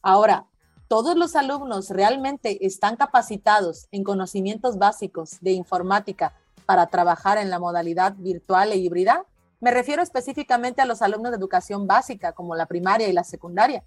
Ahora, 0.02 0.48
¿todos 0.90 1.16
los 1.16 1.38
alumnos 1.38 1.90
realmente 1.90 2.66
están 2.66 2.98
capacitados 2.98 3.88
en 3.92 4.04
conocimientos 4.04 4.78
básicos 4.78 5.38
de 5.40 5.52
informática 5.52 6.34
para 6.66 6.88
trabajar 6.88 7.38
en 7.38 7.50
la 7.50 7.60
modalidad 7.60 8.14
virtual 8.18 8.74
e 8.74 8.76
híbrida? 8.76 9.26
Me 9.62 9.72
refiero 9.72 10.04
específicamente 10.04 10.82
a 10.82 10.86
los 10.86 11.02
alumnos 11.02 11.32
de 11.32 11.38
educación 11.38 11.88
básica, 11.88 12.34
como 12.34 12.58
la 12.58 12.66
primaria 12.66 13.08
y 13.08 13.14
la 13.14 13.24
secundaria. 13.24 13.86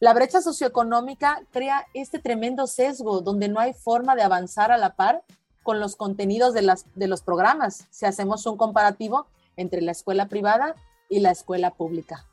La 0.00 0.14
brecha 0.14 0.40
socioeconómica 0.40 1.42
crea 1.50 1.86
este 1.92 2.20
tremendo 2.20 2.68
sesgo 2.68 3.20
donde 3.20 3.48
no 3.48 3.58
hay 3.58 3.74
forma 3.74 4.14
de 4.14 4.22
avanzar 4.22 4.70
a 4.70 4.78
la 4.78 4.94
par 4.94 5.24
con 5.64 5.80
los 5.80 5.96
contenidos 5.96 6.54
de, 6.54 6.62
las, 6.62 6.86
de 6.94 7.08
los 7.08 7.22
programas, 7.22 7.88
si 7.90 8.06
hacemos 8.06 8.46
un 8.46 8.56
comparativo 8.56 9.26
entre 9.56 9.82
la 9.82 9.90
escuela 9.92 10.28
privada 10.28 10.76
y 11.08 11.18
la 11.18 11.32
escuela 11.32 11.74
pública. 11.74 12.26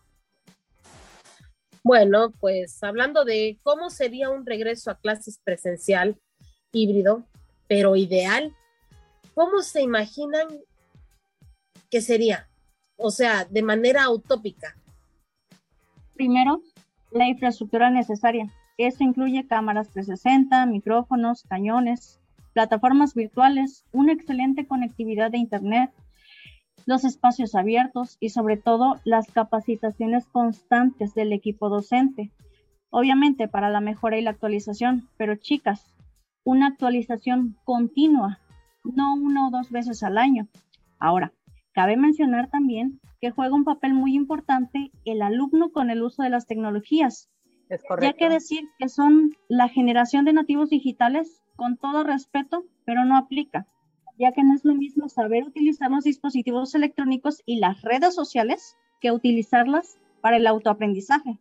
Bueno, 1.83 2.31
pues 2.39 2.83
hablando 2.83 3.25
de 3.25 3.59
cómo 3.63 3.89
sería 3.89 4.29
un 4.29 4.45
regreso 4.45 4.91
a 4.91 4.99
clases 4.99 5.39
presencial, 5.43 6.19
híbrido, 6.71 7.25
pero 7.67 7.95
ideal, 7.95 8.55
¿cómo 9.33 9.63
se 9.63 9.81
imaginan 9.81 10.47
que 11.89 12.01
sería? 12.01 12.47
O 12.95 13.09
sea, 13.11 13.45
de 13.45 13.63
manera 13.63 14.09
utópica. 14.09 14.75
Primero, 16.13 16.61
la 17.15 17.27
infraestructura 17.27 17.89
necesaria. 17.89 18.51
Esto 18.77 19.05
incluye 19.05 19.47
cámaras 19.47 19.89
360, 19.89 20.65
micrófonos, 20.65 21.43
cañones, 21.43 22.19
plataformas 22.53 23.13
virtuales, 23.13 23.85
una 23.93 24.11
excelente 24.11 24.67
conectividad 24.67 25.31
de 25.31 25.37
Internet, 25.37 25.91
los 26.85 27.05
espacios 27.05 27.55
abiertos 27.55 28.17
y 28.19 28.29
sobre 28.29 28.57
todo 28.57 28.99
las 29.05 29.31
capacitaciones 29.31 30.27
constantes 30.27 31.15
del 31.15 31.31
equipo 31.31 31.69
docente. 31.69 32.31
Obviamente 32.89 33.47
para 33.47 33.69
la 33.69 33.79
mejora 33.79 34.17
y 34.17 34.21
la 34.21 34.31
actualización, 34.31 35.07
pero 35.17 35.35
chicas, 35.35 35.85
una 36.43 36.67
actualización 36.67 37.55
continua, 37.63 38.39
no 38.83 39.15
una 39.15 39.47
o 39.47 39.51
dos 39.51 39.71
veces 39.71 40.03
al 40.03 40.17
año. 40.17 40.47
Ahora, 40.99 41.31
cabe 41.75 41.97
mencionar 41.97 42.49
también 42.49 43.01
que 43.19 43.31
juega 43.31 43.53
un 43.53 43.65
papel 43.65 43.93
muy 43.93 44.15
importante 44.15 44.91
el 45.03 45.21
alumno 45.21 45.71
con 45.71 45.89
el 45.89 46.01
uso 46.01 46.23
de 46.23 46.29
las 46.29 46.47
tecnologías. 46.47 47.29
Es 47.69 47.83
correcto. 47.83 48.05
Ya 48.05 48.13
que 48.13 48.33
decir 48.33 48.63
que 48.79 48.87
son 48.87 49.35
la 49.49 49.67
generación 49.67 50.23
de 50.23 50.33
nativos 50.33 50.69
digitales 50.69 51.43
con 51.57 51.77
todo 51.77 52.03
respeto, 52.03 52.65
pero 52.85 53.03
no 53.03 53.17
aplica, 53.17 53.67
ya 54.17 54.31
que 54.31 54.43
no 54.43 54.55
es 54.55 54.63
lo 54.63 54.73
mismo 54.73 55.09
saber 55.09 55.43
utilizar 55.43 55.91
los 55.91 56.05
dispositivos 56.05 56.73
electrónicos 56.75 57.41
y 57.45 57.59
las 57.59 57.81
redes 57.81 58.15
sociales 58.15 58.77
que 59.01 59.11
utilizarlas 59.11 59.97
para 60.21 60.37
el 60.37 60.47
autoaprendizaje. 60.47 61.37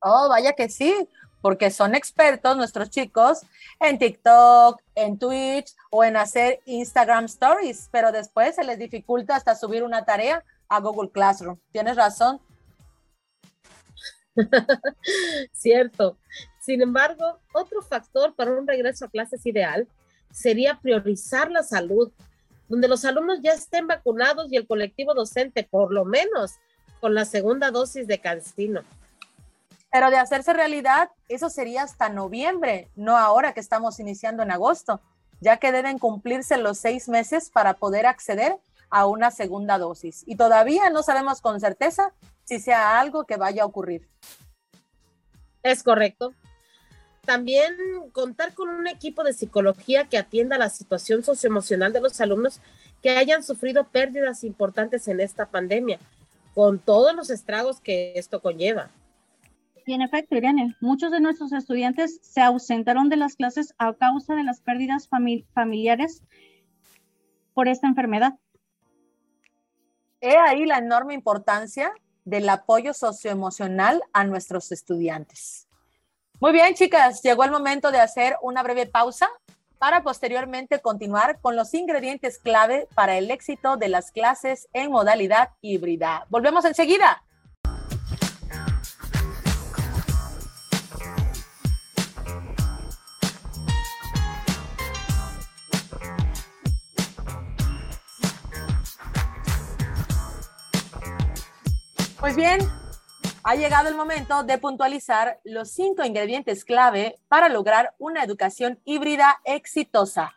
Oh, 0.00 0.28
vaya 0.28 0.52
que 0.52 0.68
sí, 0.68 0.94
porque 1.40 1.70
son 1.70 1.94
expertos 1.94 2.56
nuestros 2.56 2.90
chicos 2.90 3.40
en 3.80 3.98
TikTok, 3.98 4.80
en 4.94 5.18
Twitch 5.18 5.74
o 5.90 6.04
en 6.04 6.16
hacer 6.16 6.60
Instagram 6.66 7.26
Stories, 7.26 7.88
pero 7.92 8.12
después 8.12 8.56
se 8.56 8.64
les 8.64 8.78
dificulta 8.78 9.36
hasta 9.36 9.54
subir 9.54 9.82
una 9.82 10.04
tarea 10.04 10.44
a 10.68 10.80
Google 10.80 11.10
Classroom. 11.10 11.58
Tienes 11.72 11.96
razón. 11.96 12.40
Cierto. 15.52 16.18
Sin 16.60 16.82
embargo, 16.82 17.38
otro 17.52 17.82
factor 17.82 18.34
para 18.34 18.52
un 18.52 18.66
regreso 18.66 19.04
a 19.04 19.10
clases 19.10 19.44
ideal 19.46 19.88
sería 20.30 20.78
priorizar 20.80 21.50
la 21.50 21.62
salud, 21.62 22.12
donde 22.68 22.88
los 22.88 23.04
alumnos 23.04 23.40
ya 23.42 23.52
estén 23.52 23.86
vacunados 23.86 24.52
y 24.52 24.56
el 24.56 24.66
colectivo 24.66 25.14
docente, 25.14 25.66
por 25.68 25.92
lo 25.92 26.04
menos, 26.04 26.56
con 27.00 27.14
la 27.14 27.24
segunda 27.24 27.70
dosis 27.70 28.06
de 28.06 28.20
cancino. 28.20 28.82
Pero 29.90 30.10
de 30.10 30.18
hacerse 30.18 30.52
realidad, 30.52 31.10
eso 31.28 31.48
sería 31.50 31.82
hasta 31.82 32.08
noviembre, 32.08 32.90
no 32.94 33.16
ahora 33.16 33.54
que 33.54 33.60
estamos 33.60 34.00
iniciando 34.00 34.42
en 34.42 34.50
agosto, 34.50 35.00
ya 35.40 35.56
que 35.56 35.72
deben 35.72 35.98
cumplirse 35.98 36.58
los 36.58 36.78
seis 36.78 37.08
meses 37.08 37.50
para 37.50 37.74
poder 37.74 38.06
acceder 38.06 38.56
a 38.90 39.06
una 39.06 39.30
segunda 39.30 39.78
dosis. 39.78 40.24
Y 40.26 40.36
todavía 40.36 40.90
no 40.90 41.02
sabemos 41.02 41.40
con 41.40 41.60
certeza 41.60 42.12
si 42.44 42.60
sea 42.60 43.00
algo 43.00 43.24
que 43.24 43.36
vaya 43.36 43.62
a 43.62 43.66
ocurrir. 43.66 44.08
Es 45.62 45.82
correcto 45.82 46.34
también 47.28 47.76
contar 48.12 48.54
con 48.54 48.70
un 48.70 48.86
equipo 48.86 49.22
de 49.22 49.34
psicología 49.34 50.06
que 50.06 50.16
atienda 50.16 50.56
la 50.56 50.70
situación 50.70 51.22
socioemocional 51.22 51.92
de 51.92 52.00
los 52.00 52.18
alumnos 52.22 52.62
que 53.02 53.10
hayan 53.10 53.42
sufrido 53.42 53.84
pérdidas 53.84 54.44
importantes 54.44 55.08
en 55.08 55.20
esta 55.20 55.44
pandemia, 55.44 55.98
con 56.54 56.78
todos 56.78 57.14
los 57.14 57.28
estragos 57.28 57.80
que 57.80 58.14
esto 58.16 58.40
conlleva. 58.40 58.88
Y 59.88 59.94
en 59.94 60.02
efecto, 60.02 60.36
Irene, 60.36 60.76
muchos 60.82 61.10
de 61.10 61.18
nuestros 61.18 61.50
estudiantes 61.54 62.20
se 62.20 62.42
ausentaron 62.42 63.08
de 63.08 63.16
las 63.16 63.36
clases 63.36 63.74
a 63.78 63.94
causa 63.94 64.34
de 64.34 64.44
las 64.44 64.60
pérdidas 64.60 65.08
familiares 65.08 66.22
por 67.54 67.68
esta 67.68 67.86
enfermedad. 67.86 68.34
He 70.20 70.36
ahí 70.36 70.66
la 70.66 70.76
enorme 70.76 71.14
importancia 71.14 71.90
del 72.26 72.50
apoyo 72.50 72.92
socioemocional 72.92 74.02
a 74.12 74.24
nuestros 74.24 74.72
estudiantes. 74.72 75.66
Muy 76.38 76.52
bien, 76.52 76.74
chicas, 76.74 77.22
llegó 77.22 77.44
el 77.44 77.50
momento 77.50 77.90
de 77.90 78.00
hacer 78.00 78.36
una 78.42 78.62
breve 78.62 78.84
pausa 78.84 79.30
para 79.78 80.02
posteriormente 80.02 80.80
continuar 80.80 81.40
con 81.40 81.56
los 81.56 81.72
ingredientes 81.72 82.38
clave 82.38 82.88
para 82.94 83.16
el 83.16 83.30
éxito 83.30 83.78
de 83.78 83.88
las 83.88 84.10
clases 84.10 84.68
en 84.74 84.90
modalidad 84.90 85.48
híbrida. 85.62 86.26
Volvemos 86.28 86.66
enseguida. 86.66 87.22
Pues 102.28 102.36
bien, 102.36 102.60
ha 103.42 103.54
llegado 103.54 103.88
el 103.88 103.94
momento 103.94 104.42
de 104.42 104.58
puntualizar 104.58 105.40
los 105.44 105.70
cinco 105.70 106.04
ingredientes 106.04 106.62
clave 106.62 107.18
para 107.26 107.48
lograr 107.48 107.94
una 107.96 108.22
educación 108.22 108.78
híbrida 108.84 109.40
exitosa. 109.44 110.34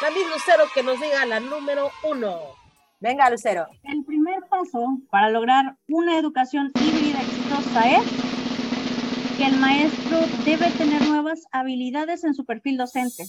David 0.00 0.28
Lucero 0.32 0.62
que 0.72 0.84
nos 0.84 1.00
diga 1.00 1.26
la 1.26 1.40
número 1.40 1.90
uno. 2.08 2.38
Venga, 3.00 3.28
Lucero. 3.30 3.66
El 3.82 4.04
primer 4.04 4.38
paso 4.48 4.98
para 5.10 5.28
lograr 5.28 5.74
una 5.88 6.16
educación 6.16 6.70
híbrida 6.76 7.20
exitosa 7.20 7.96
es 7.96 8.04
que 9.38 9.44
el 9.44 9.58
maestro 9.58 10.20
debe 10.44 10.70
tener 10.70 11.02
nuevas 11.08 11.46
habilidades 11.50 12.22
en 12.22 12.34
su 12.34 12.44
perfil 12.44 12.76
docente. 12.76 13.24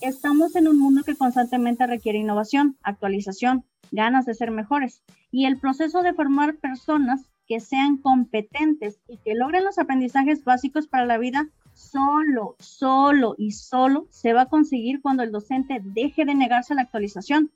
Estamos 0.00 0.54
en 0.54 0.68
un 0.68 0.78
mundo 0.78 1.02
que 1.02 1.16
constantemente 1.16 1.84
requiere 1.84 2.18
innovación, 2.18 2.76
actualización, 2.82 3.64
ganas 3.90 4.26
de 4.26 4.34
ser 4.34 4.52
mejores 4.52 5.02
y 5.32 5.46
el 5.46 5.58
proceso 5.58 6.02
de 6.02 6.14
formar 6.14 6.56
personas 6.56 7.28
que 7.48 7.58
sean 7.58 7.96
competentes 7.96 9.00
y 9.08 9.16
que 9.18 9.34
logren 9.34 9.64
los 9.64 9.78
aprendizajes 9.78 10.44
básicos 10.44 10.86
para 10.86 11.04
la 11.04 11.18
vida 11.18 11.48
solo, 11.74 12.54
solo 12.60 13.34
y 13.38 13.52
solo 13.52 14.06
se 14.10 14.32
va 14.32 14.42
a 14.42 14.48
conseguir 14.48 15.00
cuando 15.02 15.24
el 15.24 15.32
docente 15.32 15.80
deje 15.82 16.24
de 16.24 16.34
negarse 16.36 16.74
a 16.74 16.76
la 16.76 16.82
actualización, 16.82 17.50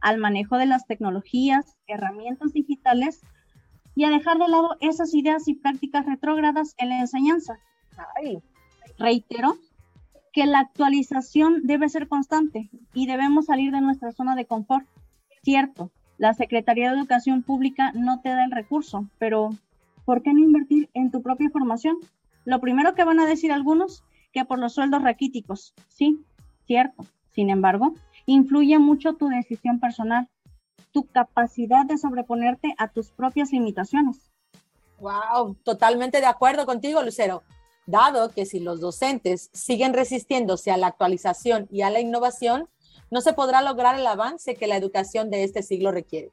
al 0.00 0.18
manejo 0.18 0.56
de 0.56 0.66
las 0.66 0.86
tecnologías, 0.86 1.76
herramientas 1.86 2.52
digitales 2.52 3.20
y 3.94 4.04
a 4.04 4.10
dejar 4.10 4.38
de 4.38 4.48
lado 4.48 4.76
esas 4.80 5.14
ideas 5.14 5.46
y 5.46 5.54
prácticas 5.54 6.04
retrógradas 6.04 6.74
en 6.78 6.88
la 6.88 6.98
enseñanza. 6.98 7.60
Reitero 8.98 9.56
que 10.36 10.44
la 10.44 10.58
actualización 10.58 11.62
debe 11.62 11.88
ser 11.88 12.08
constante 12.08 12.68
y 12.92 13.06
debemos 13.06 13.46
salir 13.46 13.72
de 13.72 13.80
nuestra 13.80 14.12
zona 14.12 14.36
de 14.36 14.44
confort. 14.44 14.86
Cierto, 15.42 15.90
la 16.18 16.34
Secretaría 16.34 16.90
de 16.90 16.98
Educación 16.98 17.42
Pública 17.42 17.90
no 17.94 18.20
te 18.20 18.28
da 18.28 18.44
el 18.44 18.50
recurso, 18.50 19.08
pero 19.16 19.48
¿por 20.04 20.22
qué 20.22 20.34
no 20.34 20.40
invertir 20.40 20.90
en 20.92 21.10
tu 21.10 21.22
propia 21.22 21.48
formación? 21.48 21.96
Lo 22.44 22.60
primero 22.60 22.94
que 22.94 23.04
van 23.04 23.18
a 23.18 23.24
decir 23.24 23.50
algunos, 23.50 24.04
que 24.30 24.44
por 24.44 24.58
los 24.58 24.74
sueldos 24.74 25.02
raquíticos. 25.02 25.72
Sí, 25.88 26.22
cierto. 26.66 27.06
Sin 27.30 27.48
embargo, 27.48 27.94
influye 28.26 28.78
mucho 28.78 29.14
tu 29.14 29.28
decisión 29.28 29.80
personal, 29.80 30.28
tu 30.92 31.06
capacidad 31.06 31.86
de 31.86 31.96
sobreponerte 31.96 32.74
a 32.76 32.88
tus 32.88 33.10
propias 33.10 33.52
limitaciones. 33.52 34.30
Wow, 34.98 35.54
totalmente 35.64 36.20
de 36.20 36.26
acuerdo 36.26 36.66
contigo, 36.66 37.02
Lucero. 37.02 37.42
Dado 37.86 38.30
que 38.30 38.46
si 38.46 38.58
los 38.58 38.80
docentes 38.80 39.48
siguen 39.52 39.94
resistiéndose 39.94 40.72
a 40.72 40.76
la 40.76 40.88
actualización 40.88 41.68
y 41.70 41.82
a 41.82 41.90
la 41.90 42.00
innovación, 42.00 42.68
no 43.10 43.20
se 43.20 43.32
podrá 43.32 43.62
lograr 43.62 43.98
el 43.98 44.06
avance 44.06 44.56
que 44.56 44.66
la 44.66 44.76
educación 44.76 45.30
de 45.30 45.44
este 45.44 45.62
siglo 45.62 45.92
requiere. 45.92 46.32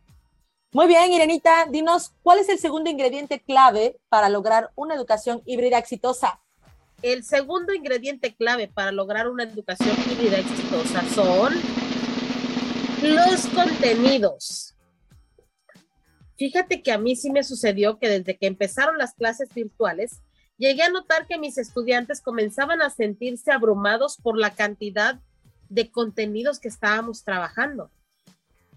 Muy 0.72 0.88
bien, 0.88 1.12
Irenita, 1.12 1.67
dinos, 1.69 2.13
¿cuál 2.24 2.39
es 2.39 2.50
el 2.50 2.57
segundo 2.57 2.89
ingrediente 2.89 3.39
clave 3.39 4.00
para 4.10 4.29
lograr 4.29 4.72
una 4.75 4.95
educación 4.95 5.43
híbrida 5.45 5.77
exitosa? 5.77 6.41
El 7.03 7.24
segundo 7.24 7.75
ingrediente 7.75 8.33
clave 8.33 8.67
para 8.67 8.91
lograr 8.91 9.29
una 9.29 9.43
educación 9.43 9.95
híbrida 10.10 10.39
exitosa 10.39 11.03
son 11.13 11.53
los 13.03 13.45
contenidos. 13.48 14.74
Fíjate 16.38 16.81
que 16.81 16.91
a 16.91 16.98
mí 16.98 17.15
sí 17.15 17.29
me 17.29 17.43
sucedió 17.43 18.00
que 18.00 18.10
desde 18.10 18.38
que 18.38 18.48
empezaron 18.48 18.98
las 18.98 19.13
clases 19.13 19.53
virtuales, 19.53 20.22
llegué 20.63 20.84
a 20.84 20.89
notar 20.89 21.27
que 21.27 21.38
mis 21.38 21.58
estudiantes 21.58 22.22
comenzaban 22.22 22.82
a 22.82 22.89
sentirse 22.89 23.51
abrumados 23.51 24.16
por 24.16 24.37
la 24.37 24.55
cantidad 24.55 25.20
de 25.68 25.92
contenidos 25.92 26.57
que 26.57 26.70
estábamos 26.70 27.25
trabajando. 27.25 27.92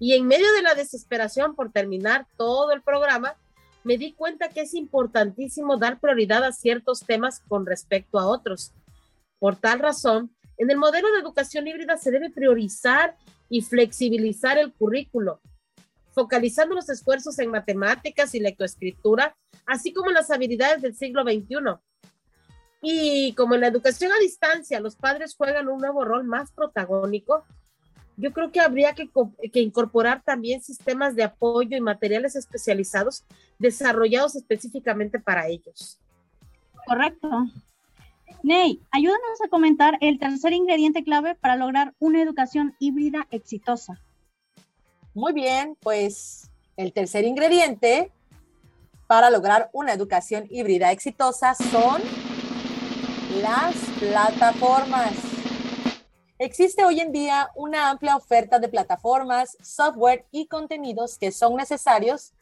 Y 0.00 0.14
en 0.14 0.26
medio 0.26 0.52
de 0.54 0.62
la 0.62 0.74
desesperación 0.74 1.54
por 1.54 1.70
terminar 1.70 2.26
todo 2.36 2.72
el 2.72 2.82
programa, 2.82 3.36
me 3.84 3.98
di 3.98 4.14
cuenta 4.14 4.48
que 4.48 4.62
es 4.62 4.74
importantísimo 4.74 5.76
dar 5.76 6.00
prioridad 6.00 6.42
a 6.42 6.50
ciertos 6.50 7.04
temas 7.06 7.38
con 7.46 7.64
respecto 7.64 8.18
a 8.18 8.26
otros. 8.26 8.72
Por 9.38 9.54
tal 9.54 9.78
razón, 9.78 10.34
en 10.58 10.72
el 10.72 10.78
modelo 10.78 11.08
de 11.12 11.20
educación 11.20 11.68
híbrida 11.68 11.96
se 11.98 12.10
debe 12.10 12.30
priorizar 12.30 13.16
y 13.48 13.62
flexibilizar 13.62 14.58
el 14.58 14.72
currículo, 14.72 15.40
focalizando 16.16 16.74
los 16.74 16.88
esfuerzos 16.88 17.38
en 17.40 17.50
matemáticas 17.50 18.34
y 18.34 18.40
lectoescritura, 18.40 19.36
así 19.66 19.92
como 19.92 20.10
las 20.10 20.30
habilidades 20.30 20.80
del 20.80 20.96
siglo 20.96 21.22
XXI, 21.24 21.78
y 22.80 23.34
como 23.34 23.54
en 23.54 23.60
la 23.60 23.66
educación 23.66 24.10
a 24.12 24.18
distancia 24.18 24.80
los 24.80 24.96
padres 24.96 25.36
juegan 25.36 25.68
un 25.68 25.78
nuevo 25.78 26.06
rol 26.06 26.24
más 26.24 26.52
protagónico, 26.52 27.44
yo 28.16 28.32
creo 28.32 28.50
que 28.50 28.60
habría 28.60 28.94
que, 28.94 29.10
incorporar 29.60 30.22
también 30.22 30.62
sistemas 30.62 31.14
de 31.14 31.24
apoyo 31.24 31.76
y 31.76 31.82
materiales 31.82 32.34
especializados 32.34 33.24
desarrollados 33.58 34.36
específicamente 34.36 35.18
para 35.20 35.48
ellos. 35.48 36.00
Correcto. 36.86 37.28
Ney, 38.42 38.80
ayúdanos 38.90 39.42
a 39.44 39.48
comentar 39.48 39.98
el 40.00 40.18
tercer 40.18 40.54
ingrediente 40.54 41.04
clave 41.04 41.34
para 41.34 41.56
lograr 41.56 41.92
una 41.98 42.22
educación 42.22 42.74
híbrida 42.78 43.26
exitosa. 43.30 44.00
Muy 45.16 45.32
bien, 45.32 45.78
pues 45.80 46.50
el 46.76 46.92
tercer 46.92 47.24
ingrediente 47.24 48.12
para 49.06 49.30
lograr 49.30 49.70
una 49.72 49.94
educación 49.94 50.46
híbrida 50.50 50.92
exitosa 50.92 51.54
son 51.54 52.02
las 53.40 53.74
plataformas. 53.98 55.14
Existe 56.38 56.84
hoy 56.84 57.00
en 57.00 57.12
día 57.12 57.48
una 57.54 57.88
amplia 57.88 58.14
oferta 58.14 58.58
de 58.58 58.68
plataformas, 58.68 59.56
software 59.62 60.26
y 60.32 60.48
contenidos 60.48 61.16
que 61.16 61.32
son 61.32 61.56
necesarios 61.56 62.34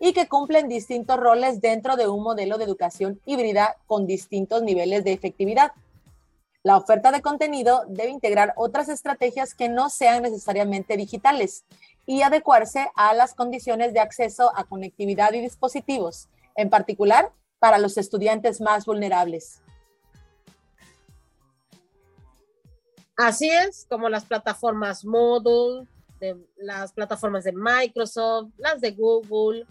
y 0.00 0.14
que 0.14 0.26
cumplen 0.26 0.66
distintos 0.66 1.18
roles 1.18 1.60
dentro 1.60 1.94
de 1.94 2.08
un 2.08 2.22
modelo 2.22 2.56
de 2.56 2.64
educación 2.64 3.20
híbrida 3.26 3.76
con 3.86 4.06
distintos 4.06 4.62
niveles 4.62 5.04
de 5.04 5.12
efectividad. 5.12 5.72
La 6.62 6.78
oferta 6.78 7.12
de 7.12 7.20
contenido 7.20 7.84
debe 7.88 8.08
integrar 8.08 8.54
otras 8.56 8.88
estrategias 8.88 9.54
que 9.54 9.68
no 9.68 9.90
sean 9.90 10.22
necesariamente 10.22 10.96
digitales 10.96 11.66
y 12.06 12.22
adecuarse 12.22 12.90
a 12.94 13.14
las 13.14 13.34
condiciones 13.34 13.92
de 13.92 14.00
acceso 14.00 14.52
a 14.56 14.64
conectividad 14.64 15.32
y 15.32 15.40
dispositivos, 15.40 16.28
en 16.56 16.70
particular 16.70 17.32
para 17.58 17.78
los 17.78 17.96
estudiantes 17.96 18.60
más 18.60 18.84
vulnerables. 18.84 19.62
Así 23.16 23.48
es, 23.48 23.86
como 23.88 24.08
las 24.08 24.24
plataformas 24.24 25.04
Moodle, 25.04 25.86
las 26.56 26.92
plataformas 26.92 27.44
de 27.44 27.52
Microsoft, 27.52 28.50
las 28.56 28.80
de 28.80 28.92
Google, 28.92 29.66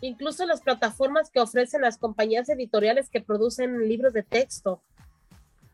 incluso 0.00 0.46
las 0.46 0.60
plataformas 0.60 1.30
que 1.30 1.40
ofrecen 1.40 1.82
las 1.82 1.98
compañías 1.98 2.48
editoriales 2.48 3.10
que 3.10 3.20
producen 3.20 3.88
libros 3.88 4.12
de 4.12 4.22
texto. 4.22 4.82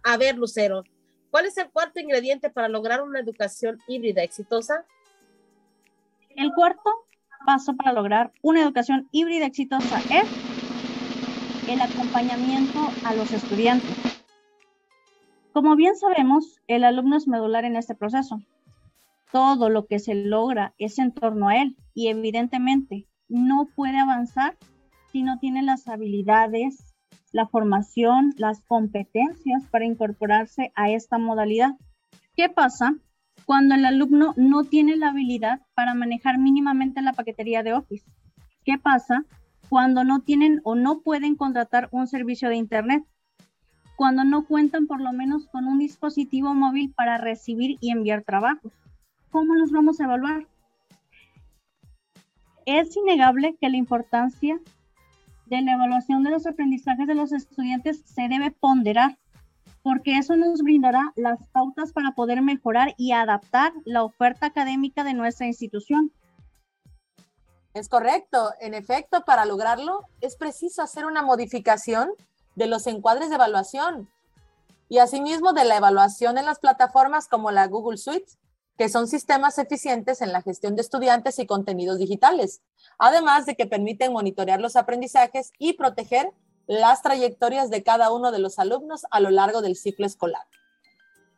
A 0.03 0.17
ver, 0.17 0.37
Lucero, 0.37 0.85
¿cuál 1.31 1.47
es 1.47 1.57
el 1.59 1.71
cuarto 1.71 2.01
ingrediente 2.01 2.51
para 2.51 2.69
lograr 2.69 3.03
una 3.03 3.21
educación 3.21 3.79
híbrida 3.87 4.23
exitosa? 4.23 4.85
El 6.37 6.53
cuarto 6.55 6.91
paso 7.45 7.75
para 7.77 7.93
lograr 7.93 8.33
una 8.43 8.63
educación 8.63 9.09
híbrida 9.13 9.47
exitosa 9.47 9.99
es 10.11 10.25
el 11.69 11.81
acompañamiento 11.81 12.81
a 13.05 13.15
los 13.15 13.33
estudiantes. 13.33 13.91
Como 15.53 15.77
bien 15.77 15.97
sabemos, 15.97 16.61
el 16.69 16.85
alumno 16.85 17.17
es 17.17 17.29
medular 17.29 17.65
en 17.65 17.77
este 17.77 17.95
proceso. 17.95 18.41
Todo 19.31 19.69
lo 19.69 19.87
que 19.87 19.99
se 19.99 20.15
logra 20.15 20.75
es 20.79 20.99
en 20.99 21.13
torno 21.13 21.49
a 21.49 21.57
él 21.57 21.77
y 21.95 22.09
evidentemente 22.09 23.07
no 23.29 23.69
puede 23.75 23.99
avanzar 23.99 24.57
si 25.11 25.23
no 25.23 25.39
tiene 25.39 25.63
las 25.63 25.89
habilidades, 25.89 26.95
la 27.33 27.47
formación, 27.47 28.33
las 28.37 28.63
competencias 28.63 29.67
para 29.71 29.85
incorporarse 29.85 30.73
a 30.75 30.91
esta 30.91 31.19
modalidad. 31.19 31.73
¿Qué 32.35 32.49
pasa 32.49 32.97
cuando 33.45 33.75
el 33.75 33.85
alumno 33.85 34.35
no 34.37 34.65
tiene 34.65 34.97
la 34.97 35.09
habilidad 35.09 35.61
para 35.75 35.95
manejar 35.95 36.39
mínimamente 36.39 37.03
la 37.03 37.13
paquetería 37.13 37.63
de 37.63 37.75
Office? 37.75 38.05
¿Qué 38.65 38.79
pasa 38.79 39.25
cuando 39.69 40.05
no 40.05 40.21
tienen 40.21 40.61
o 40.65 40.75
no 40.75 41.01
pueden 41.01 41.37
contratar 41.37 41.89
un 41.93 42.07
servicio 42.07 42.49
de 42.49 42.57
Internet? 42.57 43.05
cuando 44.03 44.25
no 44.25 44.45
cuentan 44.45 44.89
por 44.89 45.01
lo 45.01 45.13
menos 45.13 45.47
con 45.47 45.67
un 45.67 45.79
dispositivo 45.79 46.55
móvil 46.55 46.93
para 46.93 47.19
recibir 47.19 47.79
y 47.81 47.93
enviar 47.93 48.25
trabajos. 48.25 48.73
¿Cómo 49.31 49.55
los 49.55 49.71
vamos 49.71 50.01
a 50.01 50.05
evaluar? 50.05 50.49
Es 52.67 52.97
innegable 52.97 53.57
que 53.61 53.69
la 53.69 53.77
importancia 53.77 54.59
de 55.47 55.63
la 55.63 55.75
evaluación 55.75 56.25
de 56.25 56.31
los 56.31 56.47
aprendizajes 56.47 57.07
de 57.07 57.15
los 57.15 57.33
estudiantes 57.33 58.03
se 58.05 58.27
debe 58.27 58.51
ponderar 58.51 59.19
porque 59.83 60.17
eso 60.17 60.37
nos 60.37 60.63
brindará 60.63 61.13
las 61.17 61.39
pautas 61.49 61.93
para 61.93 62.13
poder 62.13 62.43
mejorar 62.43 62.95
y 62.97 63.13
adaptar 63.13 63.73
la 63.85 64.05
oferta 64.05 64.47
académica 64.47 65.05
de 65.05 65.15
nuestra 65.15 65.47
institución. 65.47 66.13
Es 67.75 67.89
correcto. 67.89 68.53
En 68.61 68.75
efecto, 68.75 69.25
para 69.25 69.45
lograrlo 69.45 70.07
es 70.21 70.37
preciso 70.37 70.83
hacer 70.83 71.07
una 71.07 71.23
modificación 71.23 72.11
de 72.55 72.67
los 72.67 72.87
encuadres 72.87 73.31
de 73.31 73.37
evaluación 73.37 74.09
y 74.89 74.99
asimismo 74.99 75.55
de 75.55 75.65
la 75.65 75.79
evaluación 75.79 76.37
en 76.37 76.45
las 76.45 76.59
plataformas 76.59 77.27
como 77.27 77.51
la 77.51 77.67
Google 77.67 77.97
Suite, 77.97 78.31
que 78.77 78.91
son 78.91 79.09
sistemas 79.09 79.59
eficientes 79.59 80.21
en 80.21 80.33
la 80.33 80.43
gestión 80.43 80.77
de 80.77 80.83
estudiantes 80.83 81.39
y 81.39 81.47
contenidos 81.47 81.99
digitales, 81.99 82.61
además 82.99 83.47
de 83.47 83.55
que 83.55 83.67
permiten 83.67 84.13
monitorear 84.13 84.61
los 84.61 84.77
aprendizajes 84.77 85.53
y 85.59 85.75
proteger 85.75 86.31
las 86.73 87.03
trayectorias 87.03 87.69
de 87.69 87.83
cada 87.83 88.11
uno 88.13 88.33
de 88.33 88.39
los 88.39 88.59
alumnos 88.59 89.03
a 89.11 89.21
lo 89.21 89.31
largo 89.31 89.61
del 89.61 89.77
ciclo 89.77 90.07
escolar. 90.07 90.47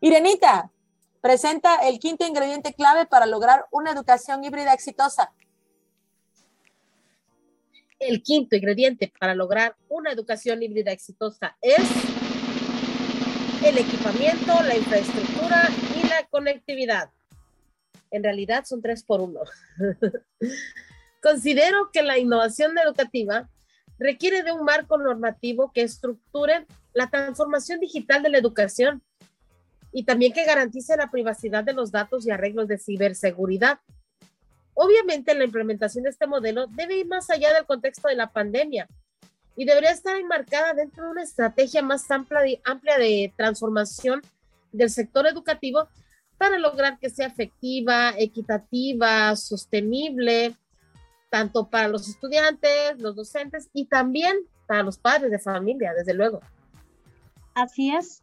Irenita, 0.01 0.71
presenta 1.21 1.77
el 1.89 1.99
quinto 1.99 2.25
ingrediente 2.25 2.73
clave 2.75 3.07
para 3.07 3.27
lograr 3.27 3.67
una 3.73 3.91
educación 3.91 4.45
híbrida 4.45 4.73
exitosa. 4.73 5.33
El 7.99 8.23
quinto 8.23 8.55
ingrediente 8.55 9.13
para 9.19 9.35
lograr 9.35 9.77
una 9.89 10.13
educación 10.13 10.63
híbrida 10.63 10.93
exitosa 10.93 11.57
es 11.61 11.83
el 13.65 13.79
equipamiento, 13.79 14.53
la 14.63 14.77
infraestructura 14.77 15.69
y 15.97 16.07
la 16.07 16.27
conectividad. 16.29 17.11
En 18.11 18.23
realidad 18.23 18.65
son 18.67 18.83
tres 18.83 19.03
por 19.03 19.21
uno. 19.21 19.41
Considero 21.23 21.91
que 21.91 22.03
la 22.03 22.19
innovación 22.19 22.77
educativa 22.79 23.49
requiere 23.99 24.43
de 24.43 24.53
un 24.53 24.65
marco 24.65 24.99
normativo 24.99 25.73
que 25.73 25.83
estructure 25.83 26.67
la 26.93 27.09
transformación 27.09 27.81
digital 27.81 28.23
de 28.23 28.31
la 28.31 28.39
educación 28.39 29.03
y 29.93 30.05
también 30.05 30.33
que 30.33 30.45
garantice 30.45 30.97
la 30.97 31.11
privacidad 31.11 31.65
de 31.65 31.73
los 31.73 31.93
datos 31.93 32.27
y 32.27 32.31
arreglos 32.31 32.69
de 32.69 32.79
ciberseguridad. 32.79 33.79
Obviamente 34.75 35.35
la 35.35 35.45
implementación 35.45 36.05
de 36.05 36.11
este 36.11 36.27
modelo 36.27 36.67
debe 36.67 36.99
ir 36.99 37.07
más 37.07 37.31
allá 37.31 37.55
del 37.55 37.65
contexto 37.65 38.09
de 38.09 38.17
la 38.17 38.33
pandemia 38.33 38.89
y 39.57 39.65
debería 39.65 39.93
estar 39.93 40.17
enmarcada 40.17 40.75
dentro 40.75 41.05
de 41.05 41.11
una 41.11 41.23
estrategia 41.23 41.81
más 41.83 42.11
amplia 42.11 42.41
de, 42.41 42.61
amplia 42.65 42.99
de 42.99 43.33
transformación 43.37 44.21
del 44.73 44.91
sector 44.91 45.27
educativo 45.29 45.89
para 46.37 46.59
lograr 46.59 46.99
que 46.99 47.11
sea 47.11 47.29
efectiva, 47.29 48.13
equitativa, 48.19 49.37
sostenible, 49.37 50.57
tanto 51.35 51.69
para 51.69 51.89
los 51.89 52.09
estudiantes, 52.09 52.97
los 52.99 53.17
docentes 53.17 53.69
y 53.73 53.87
también 53.87 54.37
para 54.69 54.85
los 54.85 54.99
padres 54.99 55.33
de 55.33 55.41
familia, 55.41 55.93
desde 55.93 56.15
luego. 56.15 56.39
Así 57.57 57.91
es. 57.91 58.23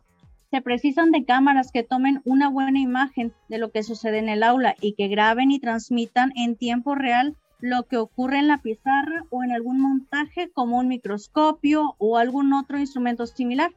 Se 0.50 0.62
precisan 0.62 1.12
de 1.12 1.26
cámaras 1.26 1.74
que 1.74 1.84
tomen 1.84 2.22
una 2.24 2.48
buena 2.48 2.80
imagen 2.80 3.34
de 3.50 3.58
lo 3.58 3.70
que 3.70 3.84
sucede 3.84 4.20
en 4.20 4.30
el 4.30 4.44
aula 4.44 4.78
y 4.80 4.94
que 4.94 5.10
graben 5.10 5.52
y 5.52 5.60
transmitan 5.60 6.32
en 6.38 6.56
tiempo 6.56 6.96
real 6.96 7.36
lo 7.60 7.84
que 7.84 7.98
ocurre 7.98 8.40
en 8.40 8.48
la 8.48 8.60
pizarra 8.60 9.26
o 9.30 9.44
en 9.44 9.52
algún 9.52 9.82
montaje 9.82 10.50
como 10.50 10.78
un 10.78 10.88
microscopio 10.88 11.96
o 11.98 12.18
algún 12.18 12.54
otro 12.54 12.80
instrumento 12.80 13.28
similar. 13.28 13.72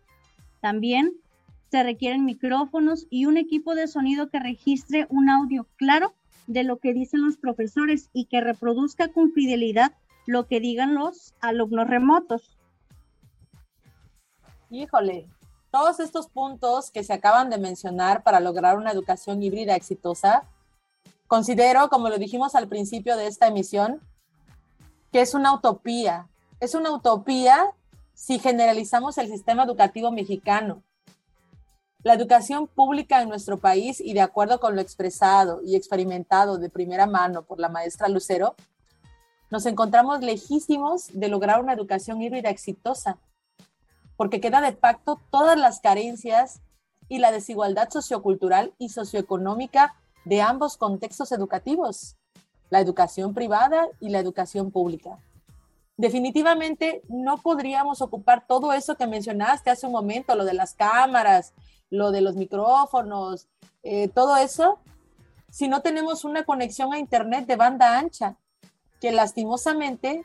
También 0.61 1.13
se 1.73 1.83
requieren 1.83 2.25
micrófonos 2.25 3.09
y 3.11 3.27
un 3.27 3.37
equipo 3.37 3.75
de 3.75 3.89
sonido 3.89 4.31
que 4.31 4.39
registre 4.39 5.09
un 5.11 5.29
audio 5.29 5.67
claro 5.75 6.15
de 6.47 6.65
lo 6.65 6.79
que 6.79 6.93
dicen 6.93 7.25
los 7.25 7.37
profesores 7.37 8.11
y 8.13 8.27
que 8.27 8.41
reproduzca 8.41 9.09
con 9.09 9.33
fidelidad 9.33 9.93
lo 10.27 10.47
que 10.47 10.61
digan 10.61 10.95
los 10.95 11.35
alumnos 11.41 11.89
remotos. 11.89 12.59
Híjole, 14.71 15.29
todos 15.71 16.01
estos 16.01 16.29
puntos 16.29 16.91
que 16.91 17.05
se 17.05 17.13
acaban 17.13 17.51
de 17.51 17.59
mencionar 17.59 18.23
para 18.23 18.41
lograr 18.41 18.77
una 18.77 18.91
educación 18.91 19.43
híbrida 19.43 19.77
exitosa 19.77 20.49
Considero, 21.27 21.89
como 21.89 22.09
lo 22.09 22.19
dijimos 22.19 22.55
al 22.55 22.69
principio 22.69 23.17
de 23.17 23.27
esta 23.27 23.47
emisión, 23.47 24.01
que 25.11 25.21
es 25.21 25.35
una 25.35 25.55
utopía. 25.55 26.29
Es 26.61 26.75
una 26.75 26.93
utopía 26.93 27.71
si 28.15 28.39
generalizamos 28.39 29.19
el 29.19 29.29
sistema 29.29 29.65
educativo 29.65 30.13
mexicano. 30.13 30.83
La 32.05 32.13
educación 32.13 32.67
pública 32.67 33.23
en 33.23 33.31
nuestro 33.31 33.59
país, 33.59 33.99
y 33.99 34.13
de 34.13 34.21
acuerdo 34.21 34.61
con 34.61 34.75
lo 34.75 34.83
expresado 34.83 35.63
y 35.65 35.75
experimentado 35.75 36.59
de 36.59 36.69
primera 36.69 37.07
mano 37.07 37.45
por 37.45 37.59
la 37.59 37.71
maestra 37.71 38.09
Lucero, 38.09 38.57
nos 39.51 39.65
encontramos 39.65 40.21
lejísimos 40.21 41.09
de 41.15 41.29
lograr 41.29 41.63
una 41.63 41.73
educación 41.73 42.21
híbrida 42.21 42.51
exitosa, 42.51 43.17
porque 44.19 44.39
queda 44.39 44.61
de 44.61 44.73
pacto 44.73 45.19
todas 45.31 45.59
las 45.59 45.81
carencias 45.81 46.61
y 47.09 47.21
la 47.21 47.33
desigualdad 47.33 47.89
sociocultural 47.89 48.75
y 48.77 48.91
socioeconómica 48.91 49.95
de 50.27 50.43
ambos 50.43 50.77
contextos 50.77 51.33
educativos, 51.33 52.17
la 52.69 52.81
educación 52.81 53.33
privada 53.33 53.89
y 53.99 54.11
la 54.11 54.19
educación 54.19 54.71
pública. 54.71 55.19
Definitivamente 55.97 57.03
no 57.09 57.39
podríamos 57.39 58.03
ocupar 58.03 58.47
todo 58.47 58.73
eso 58.73 58.97
que 58.97 59.07
mencionaste 59.07 59.71
hace 59.71 59.87
un 59.87 59.93
momento, 59.93 60.35
lo 60.35 60.45
de 60.45 60.55
las 60.55 60.75
cámaras, 60.75 61.55
lo 61.89 62.11
de 62.11 62.21
los 62.21 62.35
micrófonos, 62.35 63.47
eh, 63.85 64.09
todo 64.09 64.37
eso, 64.37 64.81
si 65.51 65.69
no 65.69 65.83
tenemos 65.83 66.25
una 66.25 66.45
conexión 66.45 66.93
a 66.93 66.99
Internet 66.99 67.47
de 67.47 67.57
banda 67.57 67.97
ancha, 67.97 68.37
que 69.01 69.13
lastimosamente 69.13 70.25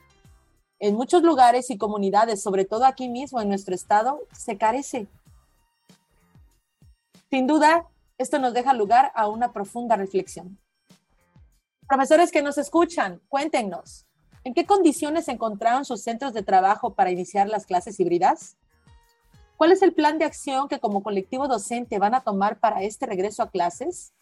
en 0.80 0.96
muchos 0.96 1.22
lugares 1.22 1.70
y 1.70 1.78
comunidades, 1.78 2.42
sobre 2.42 2.66
todo 2.66 2.86
aquí 2.86 3.10
mismo 3.10 3.40
en 3.40 3.50
nuestro 3.50 3.76
estado, 3.76 4.22
se 4.32 4.58
carece. 4.58 5.08
Sin 7.30 7.46
duda, 7.46 7.86
esto 8.18 8.40
nos 8.40 8.54
deja 8.54 8.74
lugar 8.74 9.12
a 9.14 9.28
una 9.28 9.52
profunda 9.52 9.98
reflexión. 9.98 10.58
Profesores 11.88 12.32
que 12.32 12.42
nos 12.42 12.58
escuchan, 12.58 13.22
cuéntenos, 13.30 14.08
¿en 14.44 14.54
qué 14.54 14.66
condiciones 14.66 15.28
encontraron 15.28 15.86
sus 15.86 16.02
centros 16.02 16.34
de 16.34 16.44
trabajo 16.44 16.94
para 16.94 17.12
iniciar 17.12 17.48
las 17.48 17.66
clases 17.66 18.00
híbridas? 18.00 18.58
¿Cuál 19.58 19.72
es 19.72 19.82
el 19.82 19.94
plan 19.94 20.18
de 20.18 20.26
acción 20.26 20.70
que 20.70 20.80
como 20.80 21.04
colectivo 21.04 21.48
docente 21.48 22.00
van 22.00 22.16
a 22.16 22.22
tomar 22.22 22.60
para 22.60 22.82
este 22.82 23.06
regreso 23.06 23.44
a 23.44 23.50
clases? 23.50 24.14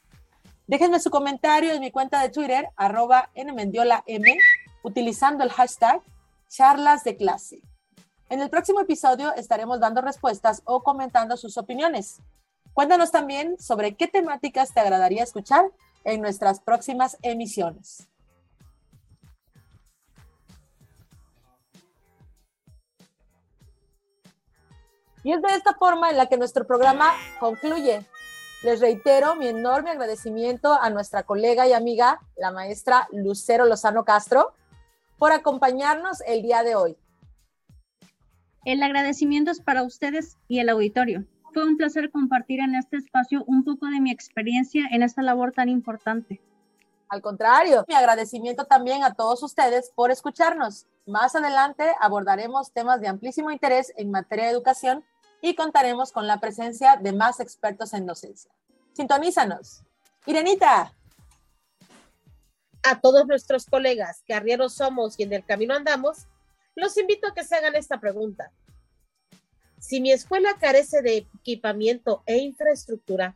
Déjenme 0.66 1.00
su 1.00 1.12
comentario 1.12 1.72
en 1.72 1.80
mi 1.80 1.92
cuenta 1.92 2.22
de 2.22 2.30
Twitter, 2.30 2.70
arroba 2.76 3.30
nmendiolam, 3.36 4.02
utilizando 4.84 5.44
el 5.44 5.52
hashtag 5.52 6.02
charlas. 6.50 7.04
En 8.30 8.42
el 8.42 8.50
próximo 8.50 8.82
episodio 8.82 9.34
estaremos 9.36 9.80
dando 9.80 10.02
respuestas 10.02 10.62
o 10.66 10.84
comentando 10.84 11.38
sus 11.38 11.58
opiniones. 11.58 12.20
Cuéntanos 12.74 13.12
también 13.12 13.58
sobre 13.60 13.96
qué 13.96 14.08
temáticas 14.08 14.74
te 14.74 14.80
agradaría 14.80 15.24
escuchar 15.24 15.72
en 16.04 16.22
nuestras 16.22 16.60
próximas 16.60 17.18
emisiones. 17.22 18.10
Y 25.28 25.34
es 25.34 25.42
de 25.42 25.50
esta 25.50 25.74
forma 25.74 26.10
en 26.10 26.16
la 26.16 26.28
que 26.28 26.38
nuestro 26.38 26.66
programa 26.66 27.12
concluye. 27.42 28.00
Les 28.64 28.80
reitero 28.80 29.36
mi 29.36 29.50
enorme 29.50 29.90
agradecimiento 29.90 30.72
a 30.82 30.90
nuestra 30.90 31.24
colega 31.24 31.68
y 31.68 31.74
amiga, 31.74 32.22
la 32.38 32.52
maestra 32.52 33.10
Lucero 33.12 33.66
Lozano 33.66 34.06
Castro, 34.06 34.54
por 35.18 35.34
acompañarnos 35.34 36.22
el 36.26 36.44
día 36.44 36.64
de 36.64 36.76
hoy. 36.76 36.98
El 38.64 38.82
agradecimiento 38.82 39.52
es 39.52 39.60
para 39.60 39.84
ustedes 39.84 40.38
y 40.48 40.60
el 40.60 40.70
auditorio. 40.70 41.26
Fue 41.54 41.66
un 41.66 41.76
placer 41.76 42.10
compartir 42.10 42.62
en 42.62 42.76
este 42.76 42.96
espacio 42.96 43.44
un 43.48 43.66
poco 43.66 43.88
de 43.88 44.00
mi 44.00 44.12
experiencia 44.12 44.86
en 44.92 45.04
esta 45.04 45.24
labor 45.24 45.52
tan 45.52 45.68
importante. 45.68 46.40
Al 47.10 47.22
contrario, 47.22 47.84
mi 47.90 47.96
agradecimiento 47.96 48.64
también 48.64 49.04
a 49.04 49.14
todos 49.14 49.44
ustedes 49.44 49.92
por 49.94 50.10
escucharnos. 50.10 50.88
Más 51.06 51.36
adelante 51.36 51.84
abordaremos 52.00 52.72
temas 52.72 53.02
de 53.02 53.10
amplísimo 53.10 53.52
interés 53.52 53.92
en 53.98 54.10
materia 54.10 54.46
de 54.46 54.52
educación 54.52 55.04
y 55.42 55.56
contaremos 55.56 56.12
con 56.12 56.28
la 56.28 56.40
presencia 56.40 56.98
de 56.98 57.14
más 57.14 57.40
expertos 57.40 57.94
en 57.94 58.06
docencia. 58.06 58.52
Sintonízanos. 58.94 59.84
Irenita. 60.26 60.94
A 62.84 63.00
todos 63.02 63.28
nuestros 63.28 63.66
colegas 63.66 64.24
que 64.26 64.34
arrieros 64.34 64.74
somos 64.74 65.20
y 65.20 65.24
en 65.24 65.34
el 65.34 65.46
camino 65.46 65.76
andamos, 65.76 66.28
los 66.76 66.98
invito 66.98 67.28
a 67.28 67.34
que 67.34 67.44
se 67.44 67.56
hagan 67.56 67.76
esta 67.76 68.00
pregunta. 68.00 68.52
Si 69.80 70.02
mi 70.02 70.12
escuela 70.12 70.58
carece 70.60 71.02
de 71.02 71.18
equipamiento 71.18 72.24
e 72.26 72.38
infraestructura, 72.38 73.36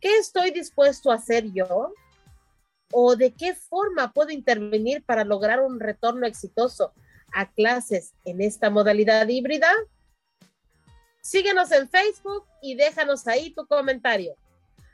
¿qué 0.00 0.16
estoy 0.18 0.50
dispuesto 0.50 1.10
a 1.10 1.16
hacer 1.16 1.52
yo? 1.52 1.92
¿O 2.92 3.16
de 3.16 3.32
qué 3.32 3.54
forma 3.54 4.12
puedo 4.12 4.30
intervenir 4.30 5.04
para 5.04 5.24
lograr 5.24 5.60
un 5.60 5.80
retorno 5.80 6.26
exitoso 6.26 6.92
a 7.32 7.50
clases 7.50 8.14
en 8.24 8.40
esta 8.40 8.70
modalidad 8.70 9.28
híbrida? 9.28 9.70
Síguenos 11.24 11.72
en 11.72 11.88
Facebook 11.88 12.46
y 12.60 12.74
déjanos 12.74 13.26
ahí 13.26 13.50
tu 13.54 13.66
comentario. 13.66 14.36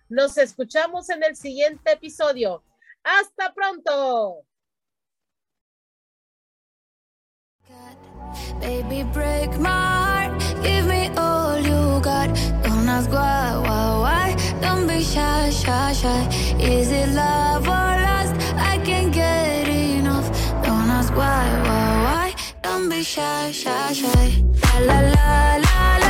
Nos 0.08 0.38
escuchamos 0.38 1.10
en 1.10 1.24
el 1.24 1.34
siguiente 1.34 1.90
episodio. 1.90 2.62
¡Hasta 3.02 3.52
pronto! 3.52 4.44
Baby, 8.60 9.02
break 9.12 9.58
my 9.58 9.70
heart. 9.70 10.40
Give 10.62 10.86
me 10.86 11.10
all 11.16 11.58
you 11.58 12.00
got. 12.00 12.28
Don't 12.62 12.88
ask 12.88 13.10
why, 13.10 13.56
why, 13.66 13.98
why. 13.98 14.36
Don't 14.60 14.86
be 14.86 15.02
shy, 15.02 15.50
shy, 15.50 15.92
shy. 15.92 16.28
Is 16.60 16.92
it 16.92 17.08
love 17.08 17.66
or 17.66 17.92
lust? 18.06 18.36
I 18.56 18.78
can't 18.84 19.12
get 19.12 19.66
enough. 19.66 20.30
Don't 20.62 20.90
ask 20.90 21.12
why, 21.12 21.44
why, 21.66 22.02
why. 22.04 22.34
Don't 22.62 22.88
be 22.88 23.02
shy, 23.02 23.50
shy, 23.50 23.92
shy. 23.92 24.44
La 24.86 25.00
la 25.00 25.00
la 25.00 25.56
la 25.56 25.98
la. 25.98 26.09